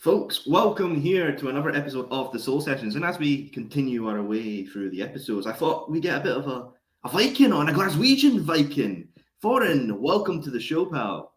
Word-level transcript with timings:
Folks, 0.00 0.46
welcome 0.46 0.98
here 0.98 1.36
to 1.36 1.50
another 1.50 1.76
episode 1.76 2.08
of 2.10 2.32
the 2.32 2.38
Soul 2.38 2.62
Sessions. 2.62 2.94
And 2.94 3.04
as 3.04 3.18
we 3.18 3.50
continue 3.50 4.08
our 4.08 4.22
way 4.22 4.64
through 4.64 4.88
the 4.88 5.02
episodes, 5.02 5.46
I 5.46 5.52
thought 5.52 5.90
we'd 5.90 6.02
get 6.02 6.16
a 6.16 6.22
bit 6.22 6.38
of 6.38 6.48
a, 6.48 6.70
a 7.04 7.10
Viking 7.10 7.52
on, 7.52 7.68
a 7.68 7.72
Glaswegian 7.72 8.40
Viking. 8.40 9.08
Thorin, 9.44 9.98
welcome 9.98 10.42
to 10.42 10.48
the 10.48 10.58
show, 10.58 10.86
pal. 10.86 11.34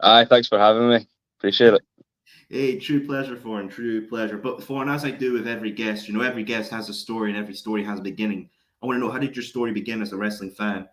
Aye, 0.00 0.24
thanks 0.24 0.48
for 0.48 0.58
having 0.58 0.88
me. 0.88 1.06
Appreciate 1.38 1.74
it. 1.74 1.82
Hey, 2.48 2.78
true 2.78 3.04
pleasure, 3.04 3.36
Thorin, 3.36 3.70
true 3.70 4.08
pleasure. 4.08 4.38
But 4.38 4.60
Thorin, 4.60 4.90
as 4.90 5.04
I 5.04 5.10
do 5.10 5.34
with 5.34 5.46
every 5.46 5.70
guest, 5.70 6.08
you 6.08 6.14
know, 6.14 6.22
every 6.22 6.42
guest 6.42 6.70
has 6.70 6.88
a 6.88 6.94
story 6.94 7.28
and 7.28 7.38
every 7.38 7.54
story 7.54 7.84
has 7.84 7.98
a 7.98 8.02
beginning. 8.02 8.48
I 8.82 8.86
want 8.86 8.96
to 8.96 9.00
know, 9.00 9.12
how 9.12 9.18
did 9.18 9.36
your 9.36 9.44
story 9.44 9.72
begin 9.72 10.00
as 10.00 10.14
a 10.14 10.16
wrestling 10.16 10.52
fan? 10.52 10.88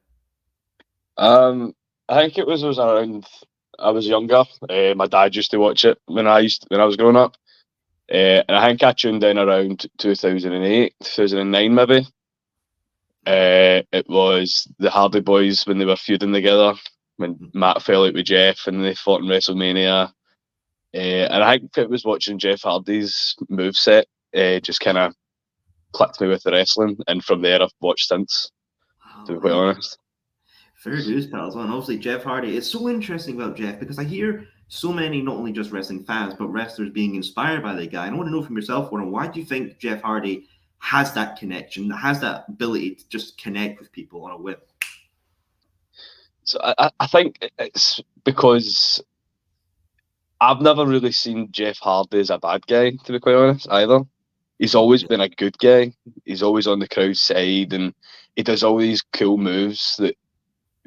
Um, 1.16 1.74
I 2.10 2.16
think 2.16 2.38
it 2.38 2.46
was, 2.46 2.64
was 2.64 2.80
around 2.80 3.26
I 3.80 3.91
was 3.91 4.07
younger. 4.07 4.44
Uh, 4.70 4.93
my 4.96 5.07
dad 5.07 5.36
used 5.36 5.52
to 5.52 5.60
watch 5.60 5.86
it 5.86 6.00
when 6.05 6.28
I 6.28 6.39
used 6.39 6.66
when 6.70 6.82
I 6.82 6.86
was 6.86 6.98
growing 6.98 7.16
up, 7.16 7.36
uh, 8.11 8.43
and 8.47 8.51
I 8.51 8.68
think 8.68 8.84
I 8.84 8.93
tuned 8.93 9.24
in 9.24 9.38
around 9.38 9.86
2008, 9.97 10.93
2009 11.04 11.75
maybe. 11.75 12.07
Uh, 13.25 13.84
it 13.92 14.07
was 14.07 14.68
the 14.79 14.89
Hardy 14.89 15.20
Boys 15.20 15.68
when 15.68 15.78
they 15.78 15.86
were 15.86 15.98
feuding 15.98 16.32
together 16.32 16.74
when 17.18 17.36
mm-hmm. 17.36 17.60
Matt 17.60 17.82
fell 17.82 18.06
out 18.06 18.14
with 18.14 18.25
Jeff 18.25 18.68
and 18.68 18.84
they 18.84 18.96
fought 18.96 19.21
in 19.21 19.28
WrestleMania. 19.28 20.12
Uh, 20.93 20.98
and 20.98 21.43
I 21.43 21.57
think 21.57 21.78
it 21.78 21.89
was 21.89 22.06
watching 22.06 22.39
Jeff 22.39 22.62
Hardy's 22.62 23.36
move 23.50 23.75
set 23.75 24.07
uh, 24.36 24.59
just 24.59 24.79
kind 24.79 24.98
of 24.98 25.14
clicked 25.93 26.21
me 26.21 26.28
with 26.28 26.43
the 26.43 26.51
wrestling, 26.51 26.98
and 27.07 27.23
from 27.23 27.42
there 27.42 27.62
I've 27.62 27.71
watched 27.82 28.07
since. 28.07 28.51
To 29.25 29.34
be 29.34 29.39
quite 29.39 29.51
honest. 29.51 29.98
Fair 30.87 31.01
dues, 31.01 31.27
pal, 31.27 31.47
as 31.47 31.55
well. 31.55 31.65
And 31.65 31.73
obviously, 31.73 31.97
Jeff 31.97 32.23
Hardy. 32.23 32.55
It's 32.55 32.67
so 32.67 32.88
interesting 32.88 33.36
about 33.36 33.58
Jeff 33.58 33.78
because 33.78 34.00
I 34.00 34.05
hear 34.05 34.47
so 34.69 34.94
many, 34.94 35.22
not 35.22 35.36
only 35.36 35.52
just 35.52 35.72
wrestling 35.72 36.05
fans, 36.05 36.33
but 36.33 36.47
wrestlers 36.47 36.91
being 36.91 37.16
inspired 37.16 37.61
by 37.61 37.73
the 37.75 37.86
guy. 37.86 38.05
And 38.05 38.16
I 38.16 38.17
want 38.17 38.30
to 38.30 38.36
know 38.36 38.41
from 38.41 38.55
yourself, 38.55 38.89
Thorin, 38.89 39.09
why 39.09 39.28
do 39.28 39.39
you 39.39 39.45
think 39.45 39.80
Jeff 39.80 40.02
Hardy 40.02 40.47
has 40.80 41.14
that 41.14 41.38
connection, 41.38 41.89
has 41.89 42.22
that 42.22 42.45
ability 42.47 42.95
to 42.95 43.09
just 43.09 43.38
connect 43.38 43.80
with 43.80 43.92
people 43.92 44.23
on 44.23 44.31
a 44.31 44.38
whim? 44.38 44.56
So 46.44 46.59
I, 46.64 46.90
I 47.00 47.08
think 47.08 47.38
it's 47.59 48.00
because 48.23 49.03
I've 50.40 50.62
never 50.62 50.86
really 50.86 51.12
seen 51.12 51.50
Jeff 51.52 51.80
Hardy 51.80 52.19
as 52.19 52.30
a 52.30 52.38
bad 52.38 52.66
guy, 52.66 52.92
to 52.92 53.12
be 53.12 53.19
quite 53.19 53.36
honest, 53.36 53.67
either. 53.69 54.02
He's 54.58 54.75
always 54.75 55.03
been 55.03 55.22
a 55.22 55.30
good 55.30 55.58
guy. 55.58 55.92
He's 56.23 56.44
always 56.44 56.66
on 56.66 56.80
the 56.80 56.88
crowd 56.88 57.17
side 57.17 57.73
and 57.73 57.94
he 58.36 58.44
does 58.44 58.64
all 58.64 58.78
these 58.78 59.03
cool 59.14 59.38
moves 59.38 59.97
that 59.97 60.16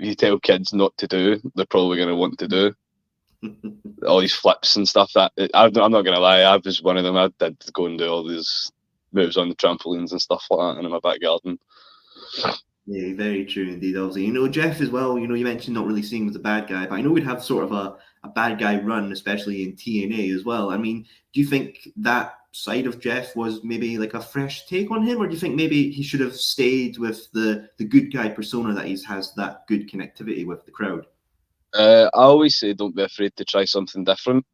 you 0.00 0.14
tell 0.14 0.38
kids 0.38 0.72
not 0.72 0.96
to 0.98 1.06
do, 1.06 1.40
they're 1.54 1.66
probably 1.66 1.96
going 1.96 2.08
to 2.08 2.16
want 2.16 2.38
to 2.38 2.48
do. 2.48 2.74
all 4.06 4.20
these 4.20 4.34
flips 4.34 4.76
and 4.76 4.88
stuff. 4.88 5.12
That 5.14 5.32
I, 5.54 5.66
am 5.66 5.72
not 5.72 6.02
going 6.02 6.14
to 6.14 6.18
lie, 6.18 6.40
I 6.40 6.56
was 6.56 6.82
one 6.82 6.96
of 6.96 7.04
them. 7.04 7.16
I 7.16 7.30
did 7.38 7.56
go 7.72 7.86
and 7.86 7.98
do 7.98 8.08
all 8.08 8.26
these 8.26 8.70
moves 9.12 9.36
on 9.36 9.48
the 9.48 9.54
trampolines 9.54 10.12
and 10.12 10.20
stuff 10.20 10.44
like 10.50 10.76
that 10.76 10.84
in 10.84 10.90
my 10.90 11.00
back 11.00 11.20
garden. 11.20 11.58
Yeah, 12.86 13.14
very 13.14 13.44
true 13.44 13.68
indeed. 13.68 13.96
Obviously, 13.96 14.26
you 14.26 14.32
know 14.32 14.48
Jeff 14.48 14.80
as 14.80 14.90
well. 14.90 15.18
You 15.18 15.26
know, 15.26 15.34
you 15.34 15.44
mentioned 15.44 15.74
not 15.74 15.86
really 15.86 16.02
seeing 16.02 16.24
him 16.24 16.30
as 16.30 16.36
a 16.36 16.40
bad 16.40 16.68
guy, 16.68 16.86
but 16.86 16.96
I 16.96 17.00
know 17.00 17.10
we'd 17.10 17.24
have 17.24 17.42
sort 17.42 17.64
of 17.64 17.72
a, 17.72 17.96
a 18.24 18.28
bad 18.28 18.58
guy 18.58 18.80
run, 18.80 19.12
especially 19.12 19.62
in 19.62 19.72
TNA 19.72 20.34
as 20.34 20.44
well. 20.44 20.70
I 20.70 20.76
mean, 20.76 21.06
do 21.32 21.40
you 21.40 21.46
think 21.46 21.88
that 21.96 22.34
side 22.52 22.86
of 22.86 23.00
Jeff 23.00 23.36
was 23.36 23.62
maybe 23.62 23.98
like 23.98 24.14
a 24.14 24.20
fresh 24.20 24.66
take 24.66 24.90
on 24.90 25.02
him, 25.02 25.20
or 25.20 25.26
do 25.26 25.34
you 25.34 25.40
think 25.40 25.54
maybe 25.54 25.90
he 25.90 26.02
should 26.02 26.20
have 26.20 26.34
stayed 26.34 26.98
with 26.98 27.30
the 27.32 27.68
the 27.78 27.84
good 27.84 28.12
guy 28.12 28.28
persona 28.28 28.74
that 28.74 28.86
he 28.86 28.98
has 29.06 29.32
that 29.34 29.66
good 29.68 29.88
connectivity 29.90 30.46
with 30.46 30.64
the 30.64 30.70
crowd? 30.70 31.06
Uh, 31.72 32.10
I 32.14 32.22
always 32.22 32.58
say 32.58 32.72
don't 32.72 32.96
be 32.96 33.02
afraid 33.02 33.36
to 33.36 33.44
try 33.44 33.64
something 33.64 34.04
different. 34.04 34.44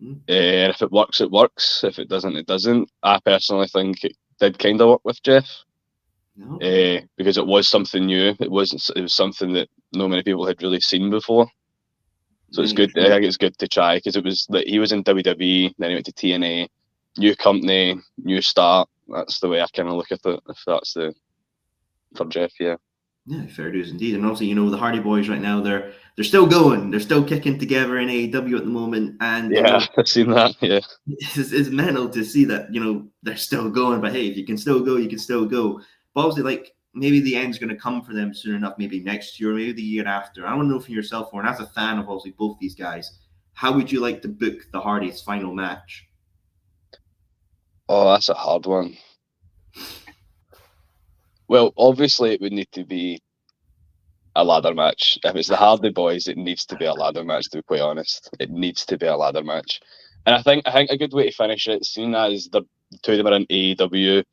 Mm. 0.00 0.16
Uh, 0.28 0.70
if 0.70 0.82
it 0.82 0.92
works, 0.92 1.20
it 1.20 1.30
works. 1.30 1.82
If 1.84 1.98
it 1.98 2.08
doesn't, 2.08 2.36
it 2.36 2.46
doesn't. 2.46 2.90
I 3.02 3.18
personally 3.24 3.68
think 3.68 4.04
it 4.04 4.16
did 4.38 4.58
kind 4.58 4.80
of 4.80 4.88
work 4.88 5.04
with 5.04 5.22
Jeff. 5.22 5.48
No. 6.36 6.56
Uh, 6.56 7.00
because 7.16 7.38
it 7.38 7.46
was 7.46 7.68
something 7.68 8.06
new. 8.06 8.34
It 8.40 8.50
wasn't. 8.50 8.82
It 8.96 9.02
was 9.02 9.14
something 9.14 9.52
that 9.54 9.68
no 9.92 10.08
many 10.08 10.22
people 10.22 10.46
had 10.46 10.62
really 10.62 10.80
seen 10.80 11.10
before. 11.10 11.46
So 12.50 12.62
it's 12.62 12.72
good. 12.72 12.96
I 12.96 13.08
think 13.08 13.24
it's 13.24 13.36
good 13.36 13.58
to 13.58 13.66
try 13.66 13.96
because 13.96 14.14
it 14.14 14.24
was 14.24 14.46
like 14.48 14.66
he 14.66 14.78
was 14.78 14.92
in 14.92 15.02
WWE, 15.02 15.74
then 15.76 15.90
he 15.90 15.96
went 15.96 16.06
to 16.06 16.12
TNA, 16.12 16.68
new 17.18 17.36
company, 17.36 18.00
new 18.18 18.40
start. 18.40 18.88
That's 19.08 19.40
the 19.40 19.48
way 19.48 19.60
I 19.60 19.66
kind 19.74 19.88
of 19.88 19.94
look 19.94 20.12
at 20.12 20.20
it. 20.24 20.40
If 20.48 20.58
that's 20.66 20.94
the 20.94 21.14
for 22.16 22.26
Jeff, 22.26 22.52
yeah. 22.60 22.76
Yeah, 23.26 23.46
fair 23.46 23.72
dues 23.72 23.90
indeed. 23.90 24.14
And 24.14 24.24
obviously, 24.24 24.48
you 24.48 24.54
know, 24.54 24.68
the 24.68 24.76
Hardy 24.76 25.00
Boys 25.00 25.30
right 25.30 25.40
now, 25.40 25.60
they're 25.60 25.92
they're 26.14 26.24
still 26.24 26.46
going. 26.46 26.90
They're 26.90 27.00
still 27.00 27.24
kicking 27.24 27.58
together 27.58 27.98
in 27.98 28.08
AEW 28.08 28.56
at 28.56 28.64
the 28.64 28.70
moment. 28.70 29.16
And 29.20 29.50
yeah, 29.50 29.58
you 29.58 29.62
know, 29.64 29.86
I've 29.98 30.08
seen 30.08 30.30
that. 30.30 30.54
Yeah, 30.60 30.80
it's, 31.06 31.38
it's 31.52 31.70
mental 31.70 32.08
to 32.10 32.24
see 32.24 32.44
that 32.44 32.72
you 32.72 32.84
know 32.84 33.08
they're 33.22 33.36
still 33.36 33.70
going. 33.70 34.02
But 34.02 34.12
hey, 34.12 34.26
if 34.26 34.36
you 34.36 34.44
can 34.44 34.58
still 34.58 34.80
go, 34.80 34.96
you 34.96 35.08
can 35.08 35.18
still 35.18 35.46
go. 35.46 35.80
But 36.12 36.20
obviously, 36.20 36.42
like 36.42 36.74
maybe 36.92 37.20
the 37.20 37.36
end's 37.36 37.58
going 37.58 37.70
to 37.70 37.80
come 37.80 38.02
for 38.02 38.12
them 38.12 38.34
soon 38.34 38.56
enough. 38.56 38.74
Maybe 38.76 39.00
next 39.00 39.40
year, 39.40 39.54
maybe 39.54 39.72
the 39.72 39.82
year 39.82 40.06
after. 40.06 40.46
I 40.46 40.54
want 40.54 40.68
to 40.68 40.72
know 40.72 40.80
from 40.80 40.94
yourself, 40.94 41.30
and 41.32 41.48
as 41.48 41.60
a 41.60 41.66
fan 41.66 41.98
of 41.98 42.10
obviously 42.10 42.32
both 42.32 42.58
these 42.60 42.74
guys, 42.74 43.20
how 43.54 43.72
would 43.72 43.90
you 43.90 44.00
like 44.00 44.20
to 44.22 44.28
book 44.28 44.66
the 44.70 44.80
Hardys' 44.80 45.22
final 45.22 45.54
match? 45.54 46.06
Oh, 47.88 48.12
that's 48.12 48.28
a 48.28 48.34
hard 48.34 48.66
one. 48.66 48.96
Well, 51.48 51.74
obviously, 51.76 52.32
it 52.32 52.40
would 52.40 52.52
need 52.52 52.72
to 52.72 52.84
be 52.84 53.20
a 54.34 54.44
ladder 54.44 54.74
match. 54.74 55.18
If 55.22 55.36
it's 55.36 55.48
the 55.48 55.56
Hardy 55.56 55.90
Boys, 55.90 56.26
it 56.26 56.38
needs 56.38 56.64
to 56.66 56.76
be 56.76 56.86
a 56.86 56.94
ladder 56.94 57.24
match. 57.24 57.50
To 57.50 57.58
be 57.58 57.62
quite 57.62 57.80
honest, 57.80 58.30
it 58.40 58.50
needs 58.50 58.86
to 58.86 58.96
be 58.96 59.06
a 59.06 59.16
ladder 59.16 59.44
match. 59.44 59.80
And 60.26 60.34
I 60.34 60.42
think 60.42 60.66
I 60.66 60.72
think 60.72 60.90
a 60.90 60.96
good 60.96 61.12
way 61.12 61.28
to 61.28 61.36
finish 61.36 61.66
it, 61.66 61.84
seeing 61.84 62.14
as 62.14 62.48
the 62.48 62.62
two 63.02 63.12
of 63.12 63.18
them 63.18 63.26
are 63.26 63.34
in 63.34 63.46
AEW 63.46 64.24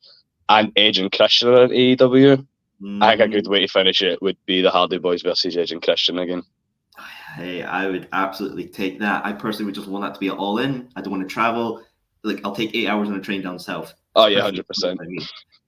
and 0.48 0.72
Edge 0.76 0.98
and 0.98 1.12
Christian 1.12 1.48
are 1.48 1.64
in 1.64 1.70
AEW, 1.70 2.46
mm. 2.82 3.02
I 3.02 3.16
think 3.16 3.20
a 3.20 3.28
good 3.28 3.48
way 3.48 3.60
to 3.60 3.68
finish 3.68 4.02
it 4.02 4.20
would 4.22 4.36
be 4.46 4.62
the 4.62 4.70
Hardy 4.70 4.98
Boys 4.98 5.22
versus 5.22 5.56
Edge 5.56 5.72
and 5.72 5.82
Christian 5.82 6.18
again. 6.18 6.42
Hey, 7.36 7.62
I 7.62 7.88
would 7.88 8.08
absolutely 8.12 8.66
take 8.66 8.98
that. 9.00 9.24
I 9.24 9.32
personally 9.32 9.66
would 9.66 9.74
just 9.74 9.88
want 9.88 10.04
that 10.04 10.14
to 10.14 10.20
be 10.20 10.30
all 10.30 10.58
in. 10.58 10.88
I 10.94 11.00
don't 11.00 11.10
want 11.10 11.26
to 11.26 11.32
travel 11.32 11.82
like 12.24 12.40
I'll 12.44 12.54
take 12.54 12.74
eight 12.74 12.88
hours 12.88 13.08
on 13.08 13.16
a 13.16 13.20
train 13.20 13.42
down 13.42 13.58
south. 13.58 13.94
Oh 14.14 14.26
yeah, 14.26 14.42
hundred 14.42 14.66
percent. 14.66 15.00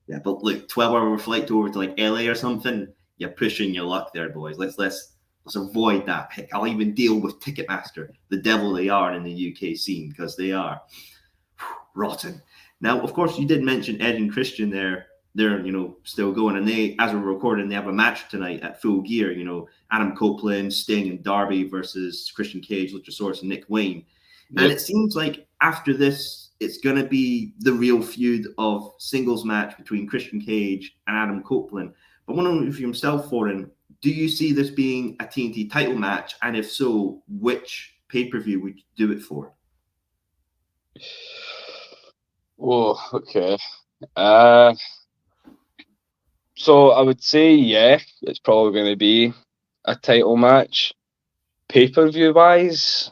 Yeah, 0.06 0.18
but 0.22 0.44
like 0.44 0.68
twelve 0.68 0.94
hour 0.94 1.18
flight 1.18 1.50
over 1.50 1.70
to 1.70 1.78
like 1.78 1.98
LA 1.98 2.30
or 2.30 2.34
something, 2.34 2.88
you're 3.16 3.30
pushing 3.30 3.74
your 3.74 3.84
luck 3.84 4.12
there, 4.12 4.28
boys. 4.28 4.58
Let's 4.58 4.78
let's 4.78 5.14
let's 5.44 5.56
avoid 5.56 6.06
that. 6.06 6.32
Heck, 6.32 6.52
I'll 6.52 6.66
even 6.66 6.94
deal 6.94 7.20
with 7.20 7.40
Ticketmaster, 7.40 8.10
the 8.28 8.36
devil 8.36 8.72
they 8.72 8.88
are 8.88 9.14
in 9.14 9.22
the 9.22 9.52
UK 9.52 9.76
scene, 9.76 10.10
because 10.10 10.36
they 10.36 10.52
are 10.52 10.80
rotten. 11.94 12.42
Now, 12.80 13.00
of 13.00 13.14
course, 13.14 13.38
you 13.38 13.46
did 13.46 13.62
mention 13.62 14.00
Edge 14.00 14.16
and 14.16 14.32
Christian 14.32 14.70
there. 14.70 15.06
They're 15.34 15.64
you 15.64 15.72
know 15.72 15.96
still 16.04 16.32
going, 16.32 16.56
and 16.56 16.68
they, 16.68 16.96
as 16.98 17.12
we're 17.12 17.20
recording, 17.20 17.68
they 17.68 17.74
have 17.74 17.88
a 17.88 17.92
match 17.92 18.28
tonight 18.28 18.62
at 18.62 18.80
Full 18.80 19.00
Gear. 19.00 19.32
You 19.32 19.44
know, 19.44 19.68
Adam 19.90 20.14
Copeland, 20.14 20.72
Sting, 20.72 21.08
and 21.08 21.24
Darby 21.24 21.64
versus 21.64 22.30
Christian 22.34 22.60
Cage, 22.60 22.92
Luchasaurus, 22.92 23.40
and 23.40 23.48
Nick 23.48 23.64
Wayne. 23.68 24.04
Yep. 24.50 24.62
And 24.62 24.72
it 24.72 24.80
seems 24.80 25.16
like 25.16 25.46
after 25.60 25.92
this 25.92 26.43
it's 26.64 26.78
going 26.78 26.96
to 26.96 27.04
be 27.04 27.52
the 27.58 27.72
real 27.72 28.02
feud 28.02 28.48
of 28.58 28.94
singles 28.98 29.44
match 29.44 29.76
between 29.76 30.06
Christian 30.06 30.40
Cage 30.40 30.96
and 31.06 31.16
Adam 31.16 31.42
Copeland. 31.42 31.92
But 32.26 32.36
wondering 32.36 32.66
if 32.66 32.78
himself, 32.78 33.30
Thorin, 33.30 33.70
do 34.00 34.10
you 34.10 34.28
see 34.28 34.52
this 34.52 34.70
being 34.70 35.16
a 35.20 35.24
TNT 35.24 35.70
title 35.70 35.94
match? 35.94 36.34
And 36.42 36.56
if 36.56 36.70
so, 36.70 37.22
which 37.28 37.94
pay 38.08 38.26
per 38.26 38.40
view 38.40 38.62
would 38.62 38.76
you 38.76 38.84
do 38.96 39.12
it 39.12 39.20
for? 39.20 39.54
Oh, 42.60 42.98
okay. 43.12 43.58
Uh, 44.16 44.74
so 46.56 46.90
I 46.90 47.02
would 47.02 47.22
say, 47.22 47.54
yeah, 47.54 47.98
it's 48.22 48.38
probably 48.38 48.72
going 48.72 48.92
to 48.92 48.96
be 48.96 49.32
a 49.84 49.94
title 49.96 50.36
match. 50.36 50.94
Pay 51.68 51.88
per 51.88 52.08
view 52.10 52.32
wise, 52.32 53.10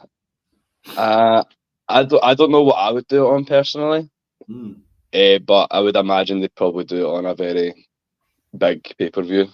uh, 0.95 1.43
I 1.87 2.03
don't, 2.03 2.23
I 2.23 2.33
don't 2.33 2.51
know 2.51 2.63
what 2.63 2.75
I 2.75 2.91
would 2.91 3.07
do 3.07 3.25
it 3.25 3.35
on 3.35 3.45
personally, 3.45 4.09
mm. 4.49 4.75
uh, 5.13 5.39
but 5.39 5.67
I 5.71 5.79
would 5.79 5.95
imagine 5.95 6.39
they'd 6.39 6.55
probably 6.55 6.85
do 6.85 7.05
it 7.07 7.13
on 7.13 7.25
a 7.25 7.35
very 7.35 7.87
big 8.57 8.93
pay 8.97 9.09
per 9.09 9.21
view, 9.21 9.47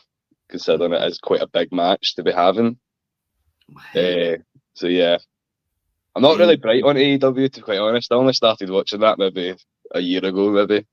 considering 0.48 0.94
it 0.94 1.04
is 1.04 1.20
quite 1.20 1.42
a 1.42 1.48
big 1.48 1.72
match 1.72 2.16
to 2.16 2.24
be 2.24 2.31
having. 2.31 2.78
Uh, 3.96 4.38
so 4.74 4.88
yeah, 4.88 5.18
I'm 6.16 6.22
not 6.22 6.38
really 6.38 6.58
bright 6.58 6.84
on 6.84 6.96
AEW 6.96 7.52
to 7.52 7.60
be 7.60 7.62
quite 7.62 7.80
honest. 7.80 8.12
I 8.12 8.16
only 8.16 8.34
started 8.34 8.70
watching 8.70 9.00
that 9.02 9.20
maybe 9.20 9.56
a 9.92 10.00
year 10.00 10.24
ago, 10.26 10.50
maybe. 10.50 10.86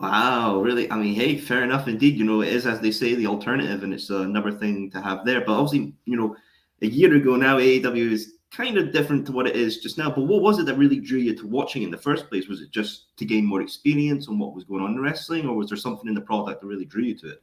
Wow, 0.00 0.60
really? 0.60 0.90
I 0.90 0.96
mean, 0.96 1.14
hey, 1.14 1.38
fair 1.38 1.62
enough 1.62 1.86
indeed. 1.86 2.16
You 2.16 2.24
know, 2.24 2.42
it 2.42 2.48
is 2.48 2.66
as 2.66 2.80
they 2.80 2.90
say, 2.90 3.14
the 3.14 3.28
alternative, 3.28 3.82
and 3.82 3.94
it's 3.94 4.10
another 4.10 4.52
thing 4.52 4.90
to 4.90 5.00
have 5.00 5.24
there. 5.24 5.40
But 5.40 5.52
obviously, 5.52 5.94
you 6.04 6.16
know, 6.16 6.36
a 6.82 6.86
year 6.86 7.14
ago 7.14 7.36
now, 7.36 7.58
AEW 7.58 8.12
is 8.12 8.34
kind 8.56 8.78
of 8.78 8.92
different 8.92 9.26
to 9.26 9.32
what 9.32 9.46
it 9.46 9.56
is 9.56 9.78
just 9.78 9.98
now. 9.98 10.10
But 10.10 10.22
what 10.22 10.42
was 10.42 10.58
it 10.58 10.66
that 10.66 10.76
really 10.76 11.00
drew 11.00 11.18
you 11.18 11.34
to 11.36 11.46
watching 11.46 11.82
in 11.82 11.90
the 11.90 11.98
first 11.98 12.28
place? 12.28 12.48
Was 12.48 12.60
it 12.60 12.70
just 12.70 13.16
to 13.16 13.24
gain 13.24 13.44
more 13.44 13.62
experience 13.62 14.28
on 14.28 14.38
what 14.38 14.54
was 14.54 14.64
going 14.64 14.82
on 14.82 14.92
in 14.92 15.00
wrestling, 15.00 15.46
or 15.46 15.56
was 15.56 15.68
there 15.68 15.76
something 15.76 16.08
in 16.08 16.14
the 16.14 16.20
product 16.20 16.60
that 16.60 16.66
really 16.66 16.84
drew 16.84 17.02
you 17.02 17.14
to 17.18 17.30
it? 17.30 17.42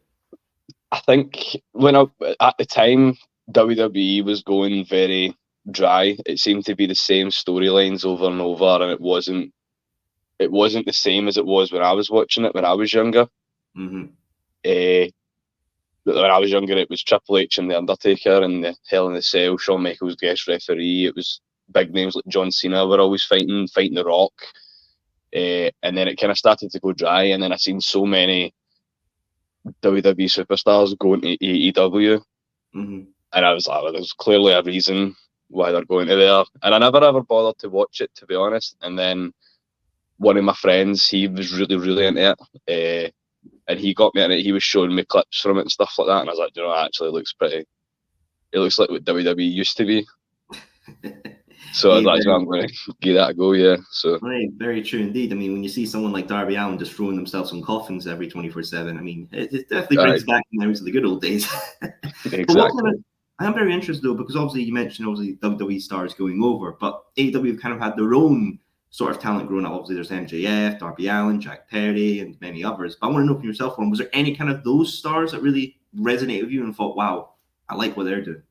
I 0.92 1.00
think 1.00 1.62
when 1.72 1.96
I, 1.96 2.06
at 2.40 2.58
the 2.58 2.66
time 2.66 3.18
WWE 3.52 4.24
was 4.24 4.44
going 4.44 4.86
very 4.86 5.36
dry. 5.70 6.18
It 6.26 6.40
seemed 6.40 6.66
to 6.66 6.76
be 6.76 6.86
the 6.86 6.96
same 6.96 7.30
storylines 7.30 8.06
over 8.06 8.26
and 8.26 8.42
over, 8.42 8.84
and 8.84 8.92
it 8.92 9.02
wasn't 9.02 9.54
it 10.40 10.52
wasn't 10.52 10.86
the 10.86 10.94
same 10.94 11.28
as 11.28 11.38
it 11.38 11.46
was 11.46 11.72
when 11.72 11.84
I 11.84 11.92
was 11.92 12.10
watching 12.10 12.46
it 12.46 12.56
when 12.56 12.66
I 12.66 12.74
was 12.74 12.94
younger. 12.94 13.28
Mm-hmm. 13.78 14.06
Uh, 14.66 15.12
when 16.04 16.18
I 16.18 16.40
was 16.40 16.52
younger, 16.52 16.78
it 16.78 16.90
was 16.90 17.04
Triple 17.04 17.38
H 17.38 17.58
and 17.58 17.70
The 17.70 17.78
Undertaker 17.78 18.42
and 18.42 18.64
the 18.64 18.76
Hell 18.90 19.08
in 19.08 19.14
the 19.14 19.22
Cell, 19.22 19.58
Shawn 19.58 19.84
Michaels 19.84 20.16
guest 20.16 20.48
referee. 20.48 21.06
It 21.06 21.16
was 21.16 21.42
big 21.72 21.94
names 21.94 22.16
like 22.16 22.26
John 22.28 22.52
Cena 22.52 22.86
were 22.86 23.00
always 23.00 23.24
fighting, 23.24 23.68
fighting 23.68 23.96
The 23.96 24.04
Rock. 24.04 24.34
Uh, 25.34 25.70
and 25.84 25.98
then 25.98 26.08
it 26.08 26.20
kind 26.20 26.32
of 26.32 26.38
started 26.38 26.72
to 26.72 26.80
go 26.80 26.92
dry. 26.92 27.24
And 27.24 27.42
then 27.42 27.54
I 27.54 27.58
seen 27.58 27.80
so 27.80 28.06
many 28.06 28.54
WWE 29.82 30.16
superstars 30.28 30.98
going 30.98 31.22
to 31.22 31.38
AEW. 31.38 32.24
Mm-hmm. 32.76 33.02
And 33.34 33.46
I 33.46 33.54
was 33.54 33.68
like, 33.68 33.84
well, 33.84 33.94
there's 33.94 34.14
clearly 34.14 34.54
a 34.54 34.62
reason 34.62 35.16
why 35.50 35.72
they're 35.72 35.86
going 35.86 36.08
to 36.08 36.16
there. 36.16 36.44
And 36.64 36.76
I 36.76 36.80
never 36.80 37.04
ever 37.04 37.22
bothered 37.22 37.60
to 37.60 37.70
watch 37.70 38.02
it, 38.02 38.14
to 38.16 38.26
be 38.26 38.36
honest. 38.36 38.76
And 38.82 38.98
then 38.98 39.34
one 40.18 40.38
of 40.38 40.44
my 40.44 40.54
friends, 40.54 41.08
he 41.08 41.28
was 41.28 41.58
really, 41.58 41.78
really 41.78 42.08
into 42.08 42.36
it. 42.68 43.08
Uh, 43.08 43.12
and 43.68 43.80
he 43.80 43.94
got 43.94 44.14
me 44.16 44.24
in 44.24 44.32
it. 44.32 44.44
He 44.44 44.52
was 44.52 44.64
showing 44.64 44.94
me 44.94 45.04
clips 45.06 45.40
from 45.40 45.58
it 45.58 45.62
and 45.62 45.72
stuff 45.72 45.96
like 45.98 46.08
that. 46.08 46.22
And 46.22 46.30
I 46.30 46.34
was 46.34 46.40
like, 46.40 46.56
you 46.56 46.64
know, 46.64 46.72
it 46.72 46.86
actually 46.86 47.12
looks 47.12 47.34
pretty. 47.34 47.66
It 48.52 48.60
looks 48.60 48.78
like 48.78 48.90
what 48.90 49.06
WWE 49.06 49.52
used 49.52 49.78
to 49.78 49.86
be. 49.86 50.06
So 51.74 51.98
Yeah, 51.98 52.14
that's 52.14 52.28
why 52.28 52.34
I'm 52.34 52.46
going 52.46 52.68
to 52.68 52.74
give 53.02 53.16
that 53.16 53.30
a 53.30 53.34
go. 53.34 53.54
Yeah. 53.54 53.78
So 53.92 54.20
Right, 54.22 54.50
very 54.58 54.82
true 54.82 55.00
indeed. 55.00 55.32
I 55.32 55.36
mean, 55.36 55.54
when 55.54 55.64
you 55.64 55.70
see 55.70 55.86
someone 55.86 56.12
like 56.12 56.28
Darby 56.28 56.56
Allin 56.56 56.78
just 56.78 56.94
throwing 56.94 57.16
themselves 57.16 57.54
on 57.54 57.62
coffins 57.62 58.08
every 58.08 58.30
24 58.30 58.64
7, 58.64 58.98
I 58.98 59.02
mean, 59.02 59.30
it, 59.32 59.54
it 59.54 59.70
definitely 59.70 59.98
brings 59.98 60.24
back 60.24 60.44
memories 60.52 60.80
of 60.80 60.86
the 60.86 60.92
good 60.92 61.06
old 61.06 61.22
days. 61.22 61.48
Exactly. 62.26 62.56
kind 62.56 62.96
of, 62.96 63.04
I 63.40 63.46
am 63.46 63.54
very 63.54 63.74
interested 63.74 64.04
though, 64.06 64.14
because 64.14 64.36
obviously 64.36 64.64
you 64.64 64.74
mentioned 64.74 65.08
obviously 65.08 65.38
WWE 65.38 65.82
stars 65.82 66.14
going 66.14 66.44
over, 66.44 66.74
but 66.74 67.04
AEW 67.18 67.48
have 67.54 67.62
kind 67.62 67.74
of 67.74 67.80
had 67.80 67.96
their 67.96 68.14
own 68.14 68.60
sort 68.92 69.12
of 69.12 69.20
talent 69.20 69.48
growing 69.48 69.66
up. 69.66 69.72
Obviously, 69.72 69.96
there's 69.96 70.10
MJF, 70.10 70.80
Darby 70.80 71.08
Allin, 71.08 71.42
Jack 71.42 71.70
Perry, 71.70 72.20
and 72.20 72.40
many 72.42 72.64
others. 72.64 72.98
But 73.00 73.08
I 73.08 73.10
want 73.12 73.24
to 73.24 73.28
know 73.28 73.40
from 73.40 73.48
yourself, 73.48 73.78
one 73.78 73.90
was 73.90 74.00
there 74.00 74.10
any 74.14 74.36
kind 74.36 74.52
of 74.52 74.64
those 74.64 74.98
stars 74.98 75.32
that 75.32 75.42
really 75.42 75.78
resonated 75.98 76.44
with 76.44 76.52
you 76.52 76.64
and 76.64 76.76
thought, 76.76 76.96
wow, 76.96 77.32
I 77.70 77.76
like 77.76 77.98
what 77.98 78.04
they're 78.04 78.22
doing? 78.22 78.44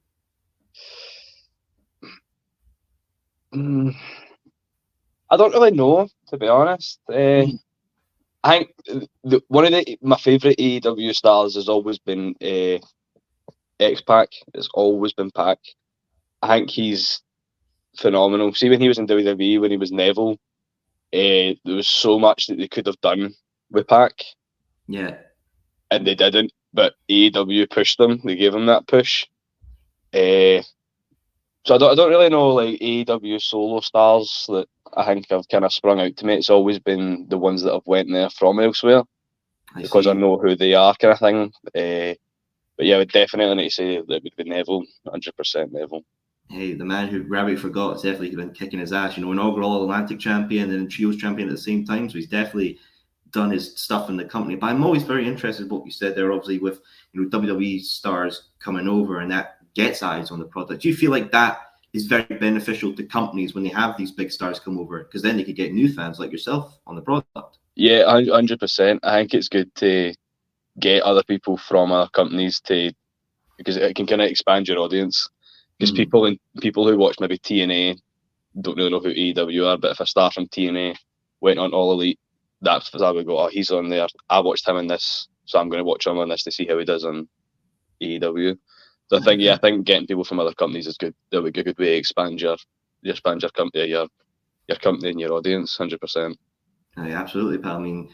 Mm, 3.54 3.94
I 5.28 5.36
don't 5.36 5.52
really 5.52 5.72
know, 5.72 6.08
to 6.28 6.36
be 6.38 6.48
honest. 6.48 7.00
Uh, 7.08 7.46
I 8.42 8.58
think 8.58 8.74
the, 9.24 9.42
one 9.48 9.66
of 9.66 9.72
the 9.72 9.98
my 10.00 10.16
favourite 10.16 10.56
AEW 10.58 11.14
stars 11.14 11.56
has 11.56 11.68
always 11.68 11.98
been 11.98 12.34
uh, 12.42 12.78
X 13.78 14.00
Pac. 14.00 14.28
It's 14.54 14.68
always 14.72 15.12
been 15.12 15.30
Pac. 15.30 15.58
I 16.42 16.58
think 16.58 16.70
he's 16.70 17.20
phenomenal. 17.96 18.52
See, 18.54 18.68
when 18.68 18.80
he 18.80 18.88
was 18.88 18.98
in 18.98 19.06
WWE, 19.06 19.60
when 19.60 19.70
he 19.70 19.76
was 19.76 19.92
Neville, 19.92 20.32
uh, 21.12 21.54
there 21.64 21.76
was 21.76 21.88
so 21.88 22.18
much 22.18 22.46
that 22.46 22.58
they 22.58 22.68
could 22.68 22.86
have 22.86 23.00
done 23.00 23.34
with 23.70 23.88
Pac, 23.88 24.12
Yeah. 24.88 25.16
and 25.90 26.06
they 26.06 26.14
didn't. 26.14 26.52
But 26.72 26.94
AEW 27.08 27.68
pushed 27.68 27.98
them. 27.98 28.20
They 28.24 28.36
gave 28.36 28.54
him 28.54 28.66
that 28.66 28.86
push. 28.86 29.26
Uh, 30.14 30.62
so 31.66 31.74
I 31.74 31.78
don't, 31.78 31.92
I 31.92 31.94
don't 31.94 32.10
really 32.10 32.28
know 32.28 32.48
like 32.50 32.78
AEW 32.80 33.40
solo 33.40 33.80
stars 33.80 34.44
that 34.48 34.66
I 34.96 35.04
think 35.04 35.26
have 35.30 35.48
kind 35.48 35.64
of 35.64 35.72
sprung 35.72 36.00
out 36.00 36.16
to 36.16 36.26
me. 36.26 36.34
It's 36.34 36.50
always 36.50 36.78
been 36.78 37.26
the 37.28 37.38
ones 37.38 37.62
that 37.62 37.72
have 37.74 37.86
went 37.86 38.08
there 38.12 38.30
from 38.30 38.60
elsewhere 38.60 39.02
I 39.74 39.82
because 39.82 40.06
I 40.06 40.12
know 40.14 40.38
who 40.38 40.54
they 40.56 40.74
are, 40.74 40.94
kind 40.94 41.12
of 41.12 41.18
thing. 41.18 41.52
Uh, 41.74 42.14
but 42.76 42.86
yeah, 42.86 42.94
I 42.96 42.98
would 42.98 43.12
definitely 43.12 43.54
need 43.56 43.68
to 43.70 43.74
say 43.74 43.96
that 44.00 44.10
it 44.12 44.22
would 44.24 44.36
be 44.36 44.44
Neville, 44.44 44.84
hundred 45.08 45.36
percent 45.36 45.72
Neville. 45.72 46.02
Hey, 46.50 46.74
the 46.74 46.84
man 46.84 47.08
who 47.08 47.22
gravity 47.22 47.56
forgot 47.56 47.92
has 47.92 48.02
definitely 48.02 48.34
been 48.34 48.50
kicking 48.50 48.80
his 48.80 48.92
ass. 48.92 49.16
You 49.16 49.24
know, 49.24 49.32
inaugural 49.32 49.82
Atlantic 49.82 50.18
champion 50.18 50.72
and 50.72 50.90
trios 50.90 51.16
champion 51.16 51.48
at 51.48 51.54
the 51.54 51.60
same 51.60 51.84
time. 51.84 52.10
So 52.10 52.18
he's 52.18 52.28
definitely 52.28 52.78
done 53.30 53.50
his 53.50 53.78
stuff 53.80 54.08
in 54.08 54.16
the 54.16 54.24
company. 54.24 54.56
But 54.56 54.66
I'm 54.66 54.84
always 54.84 55.04
very 55.04 55.26
interested 55.26 55.64
in 55.64 55.68
what 55.68 55.84
you 55.84 55.92
said 55.92 56.16
there, 56.16 56.32
obviously, 56.32 56.58
with 56.58 56.80
you 57.12 57.22
know 57.22 57.38
WWE 57.38 57.80
stars 57.82 58.50
coming 58.58 58.88
over 58.88 59.20
and 59.20 59.30
that 59.30 59.58
gets 59.74 60.02
eyes 60.02 60.30
on 60.30 60.40
the 60.40 60.44
product. 60.44 60.82
Do 60.82 60.88
you 60.88 60.96
feel 60.96 61.12
like 61.12 61.30
that 61.30 61.60
is 61.92 62.06
very 62.06 62.24
beneficial 62.24 62.94
to 62.94 63.04
companies 63.04 63.54
when 63.54 63.64
they 63.64 63.70
have 63.70 63.96
these 63.96 64.10
big 64.10 64.30
stars 64.30 64.58
come 64.60 64.78
over? 64.78 65.04
Because 65.04 65.22
then 65.22 65.36
they 65.36 65.44
could 65.44 65.56
get 65.56 65.72
new 65.72 65.92
fans 65.92 66.18
like 66.18 66.32
yourself 66.32 66.78
on 66.86 66.96
the 66.96 67.02
product. 67.02 67.58
Yeah, 67.76 68.04
hundred 68.10 68.60
percent. 68.60 69.00
I 69.04 69.20
think 69.20 69.34
it's 69.34 69.48
good 69.48 69.74
to 69.76 70.14
get 70.78 71.02
other 71.02 71.22
people 71.22 71.56
from 71.56 71.92
other 71.92 72.10
companies 72.10 72.60
to 72.60 72.92
because 73.56 73.76
it 73.76 73.94
can 73.94 74.06
kind 74.06 74.22
of 74.22 74.28
expand 74.28 74.68
your 74.68 74.78
audience. 74.78 75.28
Because 75.80 75.94
Mm. 75.94 75.96
people 75.96 76.26
and 76.26 76.38
people 76.60 76.86
who 76.88 76.98
watch 76.98 77.16
maybe 77.20 77.38
TNA 77.38 77.98
don't 78.60 78.76
really 78.76 78.90
know 78.90 79.00
who 79.00 79.14
AEW 79.14 79.66
are, 79.66 79.78
but 79.78 79.92
if 79.92 80.00
a 80.00 80.06
star 80.06 80.30
from 80.30 80.48
TNA 80.48 80.96
went 81.40 81.58
on 81.58 81.72
All 81.72 81.92
Elite, 81.92 82.20
that's 82.62 82.90
because 82.90 83.02
I 83.02 83.10
would 83.12 83.26
go, 83.26 83.38
oh, 83.38 83.48
he's 83.48 83.70
on 83.72 83.88
there. 83.88 84.08
I 84.28 84.40
watched 84.40 84.68
him 84.68 84.76
in 84.76 84.88
this, 84.88 85.28
so 85.46 85.58
I'm 85.58 85.70
going 85.70 85.80
to 85.80 85.84
watch 85.84 86.06
him 86.06 86.18
on 86.18 86.28
this 86.28 86.44
to 86.44 86.52
see 86.52 86.66
how 86.66 86.78
he 86.78 86.84
does 86.84 87.04
on 87.06 87.28
AEW. 88.02 88.58
So 89.08 89.16
I 89.16 89.20
think, 89.20 89.40
yeah, 89.42 89.54
I 89.54 89.58
think 89.62 89.86
getting 89.86 90.06
people 90.08 90.24
from 90.24 90.40
other 90.40 90.54
companies 90.54 90.86
is 90.86 90.98
good. 90.98 91.14
That 91.32 91.42
would 91.42 91.54
be 91.54 91.60
a 91.60 91.64
good 91.64 91.78
way 91.78 91.86
to 91.92 91.96
expand 91.96 92.42
your, 92.42 92.58
your 93.02 93.12
expand 93.12 93.42
your 93.42 93.50
company, 93.52 93.88
your 93.88 94.08
your 94.68 94.78
company 94.78 95.10
and 95.10 95.20
your 95.20 95.32
audience, 95.32 95.76
hundred 95.76 96.00
percent. 96.00 96.38
Absolutely, 96.96 97.58
pal. 97.58 97.78
I 97.78 97.80
mean, 97.80 98.10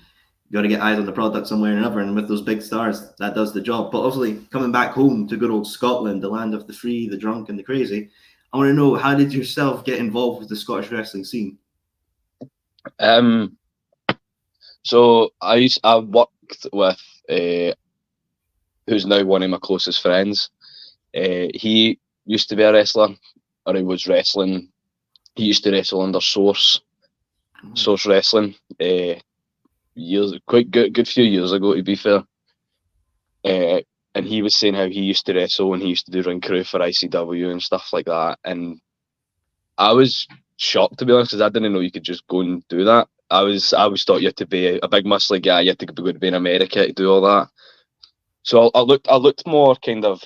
got 0.52 0.62
to 0.62 0.68
get 0.68 0.80
eyes 0.80 0.98
on 0.98 1.06
the 1.06 1.12
product 1.12 1.48
somewhere 1.48 1.74
or 1.74 1.78
another, 1.78 2.00
and 2.00 2.14
with 2.14 2.28
those 2.28 2.42
big 2.42 2.62
stars, 2.62 3.12
that 3.18 3.34
does 3.34 3.52
the 3.52 3.60
job. 3.60 3.90
But 3.90 4.02
obviously, 4.02 4.44
coming 4.50 4.72
back 4.72 4.92
home 4.92 5.26
to 5.28 5.36
good 5.36 5.50
old 5.50 5.66
Scotland, 5.66 6.22
the 6.22 6.28
land 6.28 6.54
of 6.54 6.66
the 6.66 6.72
free, 6.72 7.08
the 7.08 7.16
drunk, 7.16 7.48
and 7.48 7.58
the 7.58 7.62
crazy, 7.62 8.10
I 8.52 8.58
want 8.58 8.68
to 8.68 8.74
know 8.74 8.94
how 8.94 9.14
did 9.14 9.32
yourself 9.32 9.84
get 9.84 9.98
involved 9.98 10.40
with 10.40 10.48
the 10.48 10.56
Scottish 10.56 10.90
wrestling 10.90 11.24
scene? 11.24 11.58
Um, 13.00 13.56
so 14.82 15.30
I 15.40 15.56
used, 15.56 15.80
I 15.82 15.98
worked 15.98 16.66
with 16.72 17.02
uh, 17.28 17.74
who's 18.86 19.04
now 19.04 19.24
one 19.24 19.42
of 19.42 19.50
my 19.50 19.58
closest 19.60 20.00
friends. 20.00 20.50
Uh, 21.14 21.48
he 21.54 21.98
used 22.24 22.48
to 22.50 22.56
be 22.56 22.62
a 22.62 22.72
wrestler, 22.72 23.08
or 23.66 23.74
he 23.74 23.82
was 23.82 24.06
wrestling. 24.06 24.68
He 25.34 25.44
used 25.44 25.64
to 25.64 25.72
wrestle 25.72 26.02
under 26.02 26.20
Source, 26.20 26.80
Source 27.74 28.06
Wrestling. 28.06 28.54
Uh, 28.80 29.14
years, 29.96 30.34
quite 30.46 30.70
good, 30.70 30.92
good 30.92 31.08
few 31.08 31.24
years 31.24 31.52
ago, 31.52 31.74
to 31.74 31.82
be 31.82 31.96
fair. 31.96 32.22
Uh, 33.44 33.80
and 34.14 34.26
he 34.26 34.42
was 34.42 34.56
saying 34.56 34.74
how 34.74 34.86
he 34.86 35.00
used 35.00 35.26
to 35.26 35.34
wrestle 35.34 35.74
and 35.74 35.82
he 35.82 35.90
used 35.90 36.06
to 36.06 36.12
do 36.12 36.22
ring 36.22 36.40
crew 36.40 36.64
for 36.64 36.80
ICW 36.80 37.50
and 37.50 37.62
stuff 37.62 37.90
like 37.92 38.06
that. 38.06 38.38
And 38.44 38.80
I 39.76 39.92
was 39.92 40.26
shocked 40.56 40.98
to 40.98 41.04
be 41.04 41.12
honest 41.12 41.32
because 41.32 41.42
I 41.42 41.50
didn't 41.50 41.72
know 41.72 41.80
you 41.80 41.92
could 41.92 42.02
just 42.02 42.26
go 42.26 42.40
and 42.40 42.66
do 42.68 42.84
that. 42.84 43.08
I 43.30 43.42
was 43.42 43.72
I 43.72 43.82
always 43.82 44.04
thought 44.04 44.22
you 44.22 44.28
had 44.28 44.36
to 44.38 44.46
be 44.46 44.78
a, 44.78 44.88
big 44.88 45.04
muscly 45.04 45.42
guy, 45.42 45.60
you 45.60 45.70
had 45.70 45.78
to 45.80 45.86
going 45.86 46.14
to 46.14 46.20
be 46.20 46.28
in 46.28 46.34
America 46.34 46.86
to 46.86 46.92
do 46.92 47.10
all 47.10 47.20
that. 47.22 47.48
So 48.42 48.70
I, 48.74 48.78
I 48.78 48.80
looked 48.82 49.08
I 49.08 49.16
looked 49.16 49.46
more 49.46 49.76
kind 49.76 50.04
of 50.04 50.22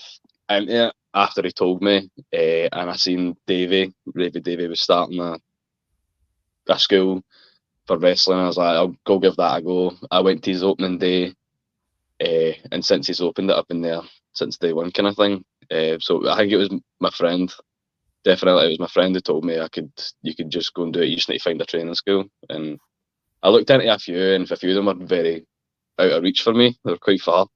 into 0.49 0.87
it 0.89 0.95
after 1.13 1.43
he 1.43 1.51
told 1.51 1.83
me, 1.83 2.09
uh, 2.33 2.69
and 2.73 2.91
I 2.91 2.97
seen 2.97 3.37
Davey, 3.47 3.93
Ravie 4.15 4.43
Davie 4.43 4.69
was 4.69 4.83
starting 4.83 5.21
a 5.21 5.39
a 6.69 6.79
school 6.79 7.25
for 7.91 7.99
wrestling. 7.99 8.39
I 8.39 8.47
was 8.47 8.57
like, 8.57 8.77
I'll 8.77 8.95
go 9.05 9.19
give 9.19 9.35
that 9.37 9.59
a 9.59 9.63
go. 9.63 9.93
I 10.13 10.21
went 10.21 10.45
to 10.45 10.53
his 10.53 10.63
opening 10.63 10.99
day, 10.99 11.35
uh, 12.23 12.53
and 12.71 12.85
since 12.85 13.09
he's 13.09 13.21
opened 13.21 13.51
it, 13.51 13.57
I've 13.57 13.67
been 13.67 13.83
there 13.83 14.03
since 14.33 14.59
day 14.59 14.73
one, 14.73 14.93
kind 14.93 15.09
of 15.09 15.17
thing. 15.17 15.45
Uh, 15.69 15.99
so 15.99 16.29
I 16.29 16.37
think 16.37 16.53
it 16.53 16.57
was 16.57 16.71
my 17.01 17.11
friend. 17.11 17.53
Definitely, 18.25 18.67
it 18.67 18.69
was 18.69 18.79
my 18.79 18.87
friend 18.87 19.13
who 19.13 19.21
told 19.21 19.45
me 19.45 19.59
I 19.59 19.67
could. 19.67 19.91
You 20.23 20.37
could 20.37 20.51
just 20.51 20.73
go 20.73 20.85
and 20.85 20.93
do 20.93 21.01
it. 21.01 21.07
You 21.07 21.17
just 21.17 21.29
need 21.29 21.39
to 21.39 21.43
find 21.45 21.61
a 21.61 21.65
training 21.65 21.95
school. 21.97 22.27
And 22.49 22.79
I 23.43 23.49
looked 23.49 23.71
into 23.71 23.93
a 23.93 23.99
few, 23.99 24.17
and 24.35 24.49
a 24.49 24.57
few 24.57 24.71
of 24.71 24.77
them 24.77 24.87
were 24.87 25.07
very 25.07 25.45
out 25.99 26.13
of 26.13 26.23
reach 26.23 26.43
for 26.43 26.55
me. 26.55 26.79
They 26.85 26.93
were 26.93 26.99
quite 26.99 27.21
far. 27.21 27.49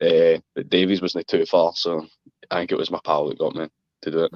Uh, 0.00 0.38
but 0.54 0.70
Davies 0.70 1.02
wasn't 1.02 1.28
too 1.28 1.44
far, 1.44 1.72
so 1.74 2.06
I 2.50 2.60
think 2.60 2.72
it 2.72 2.78
was 2.78 2.90
my 2.90 3.00
pal 3.04 3.28
that 3.28 3.38
got 3.38 3.54
me 3.54 3.68
to 4.00 4.10
do 4.10 4.24
it. 4.24 4.32